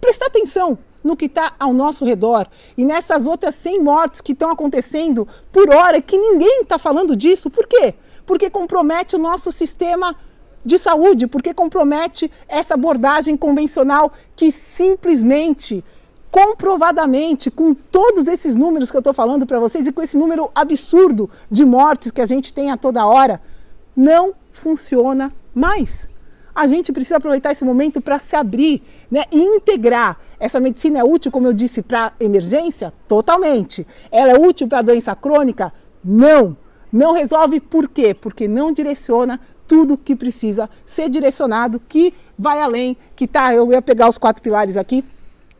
[0.00, 2.46] prestar atenção no que está ao nosso redor
[2.76, 7.50] e nessas outras 100 mortes que estão acontecendo por hora, que ninguém está falando disso,
[7.50, 7.94] por quê?
[8.26, 10.14] porque compromete o nosso sistema
[10.64, 15.84] de saúde, porque compromete essa abordagem convencional que simplesmente,
[16.30, 20.50] comprovadamente, com todos esses números que eu estou falando para vocês e com esse número
[20.54, 23.40] absurdo de mortes que a gente tem a toda hora,
[23.96, 26.08] não funciona mais.
[26.54, 30.16] A gente precisa aproveitar esse momento para se abrir né, e integrar.
[30.38, 32.92] Essa medicina é útil, como eu disse, para emergência?
[33.08, 33.84] Totalmente.
[34.10, 35.72] Ela é útil para doença crônica?
[36.04, 36.56] Não.
[36.92, 38.14] Não resolve por quê?
[38.14, 43.82] Porque não direciona tudo que precisa ser direcionado, que vai além, que tá, eu ia
[43.82, 45.04] pegar os quatro pilares aqui,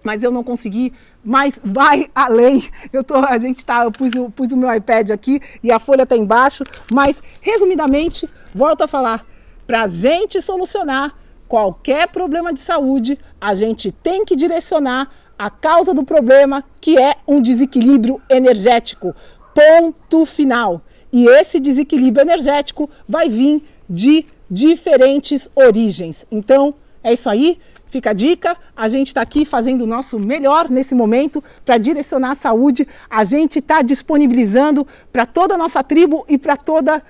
[0.03, 0.93] mas eu não consegui,
[1.25, 2.69] mas vai além.
[2.93, 5.79] Eu tô, a gente tá, eu pus, eu pus o meu iPad aqui e a
[5.79, 9.27] folha tá embaixo, mas resumidamente, volto a falar,
[9.67, 11.15] para a gente solucionar
[11.49, 17.17] qualquer problema de saúde, a gente tem que direcionar a causa do problema, que é
[17.27, 19.15] um desequilíbrio energético.
[19.55, 20.83] Ponto final.
[21.13, 26.27] E esse desequilíbrio energético vai vir de diferentes origens.
[26.31, 27.59] Então, é isso aí.
[27.87, 32.31] Fica a dica, a gente está aqui fazendo o nosso melhor nesse momento para direcionar
[32.31, 32.89] a saúde.
[33.09, 37.01] A gente está disponibilizando para toda a nossa tribo e para toda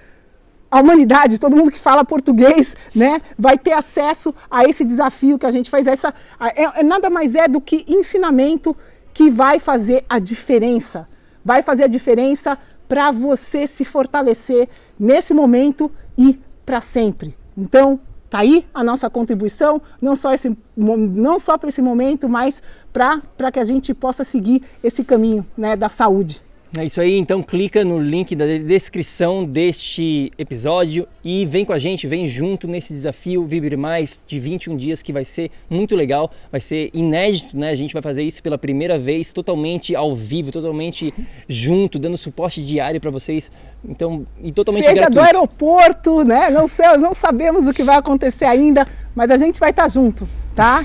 [0.70, 5.46] a humanidade, todo mundo que fala português, né, vai ter acesso a esse desafio que
[5.46, 5.86] a gente faz.
[5.86, 6.12] Essa
[6.54, 8.76] é, é nada mais é do que ensinamento
[9.14, 11.08] que vai fazer a diferença.
[11.44, 12.58] Vai fazer a diferença
[12.88, 14.68] para você se fortalecer
[14.98, 17.36] nesse momento e para sempre.
[17.56, 22.62] Então, tá aí a nossa contribuição, não só esse não só para esse momento, mas
[22.92, 26.42] para que a gente possa seguir esse caminho, né, da saúde.
[26.76, 31.78] É isso aí, então clica no link da descrição deste episódio e vem com a
[31.78, 36.32] gente, vem junto nesse desafio Vibre Mais de 21 dias que vai ser muito legal,
[36.50, 37.68] vai ser inédito, né?
[37.68, 41.14] A gente vai fazer isso pela primeira vez, totalmente ao vivo, totalmente
[41.46, 43.52] junto, dando suporte diário para vocês.
[43.84, 45.20] Então, e totalmente Seja gratuito.
[45.20, 46.50] do aeroporto, né?
[46.50, 50.28] Não, sei, não sabemos o que vai acontecer ainda, mas a gente vai estar junto,
[50.56, 50.84] tá?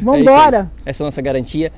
[0.00, 0.70] Vamos embora.
[0.86, 1.72] É Essa é a nossa garantia.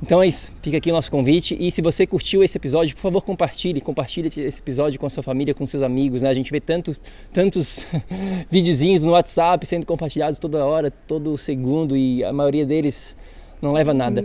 [0.00, 3.02] Então é isso, fica aqui o nosso convite e se você curtiu esse episódio, por
[3.02, 6.28] favor compartilhe, compartilhe esse episódio com a sua família, com seus amigos, né?
[6.28, 7.00] A gente vê tantos,
[7.32, 7.84] tantos
[8.48, 13.16] videozinhos no WhatsApp sendo compartilhados toda hora, todo segundo e a maioria deles
[13.60, 14.24] não leva nada.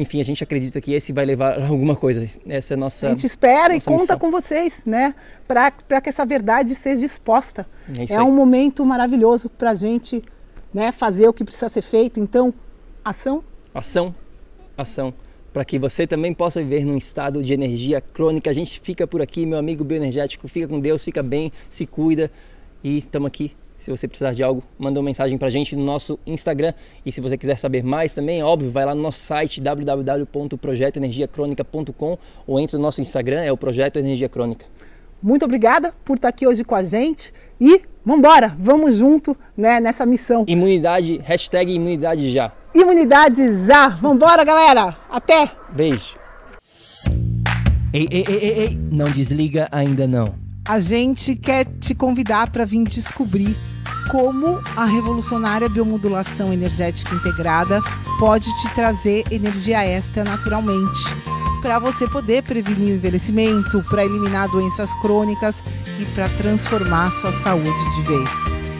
[0.00, 2.26] Enfim, a gente acredita que esse vai levar alguma coisa.
[2.48, 3.06] Essa é a nossa.
[3.08, 4.18] A gente espera e conta missão.
[4.18, 5.14] com vocês, né?
[5.46, 7.66] Para que essa verdade seja exposta.
[8.08, 10.22] É É um momento maravilhoso para a gente
[10.72, 12.18] né, fazer o que precisa ser feito.
[12.18, 12.54] Então,
[13.04, 13.44] ação
[13.74, 14.14] ação,
[14.82, 15.12] ação,
[15.52, 18.50] para que você também possa viver num estado de energia crônica.
[18.50, 22.30] A gente fica por aqui, meu amigo bioenergético, fica com Deus, fica bem, se cuida
[22.82, 23.52] e estamos aqui.
[23.80, 26.74] Se você precisar de algo, manda uma mensagem pra gente no nosso Instagram.
[27.04, 32.60] E se você quiser saber mais também, óbvio, vai lá no nosso site www.projetoenergiacronica.com ou
[32.60, 34.66] entra no nosso Instagram, é o Projeto Energia Crônica.
[35.22, 40.04] Muito obrigada por estar aqui hoje com a gente e vambora, vamos junto né, nessa
[40.04, 40.44] missão.
[40.46, 42.52] Imunidade, hashtag imunidade já.
[42.74, 43.88] Imunidade já!
[43.88, 44.96] Vambora, galera!
[45.10, 45.50] Até!
[45.70, 46.14] Beijo.
[47.92, 50.34] Ei, ei, ei, ei, ei, não desliga ainda não.
[50.64, 53.56] A gente quer te convidar para vir descobrir
[54.08, 57.80] como a revolucionária biomodulação energética integrada
[58.18, 61.00] pode te trazer energia extra naturalmente.
[61.62, 65.64] Para você poder prevenir o envelhecimento, para eliminar doenças crônicas
[65.98, 68.79] e para transformar sua saúde de vez.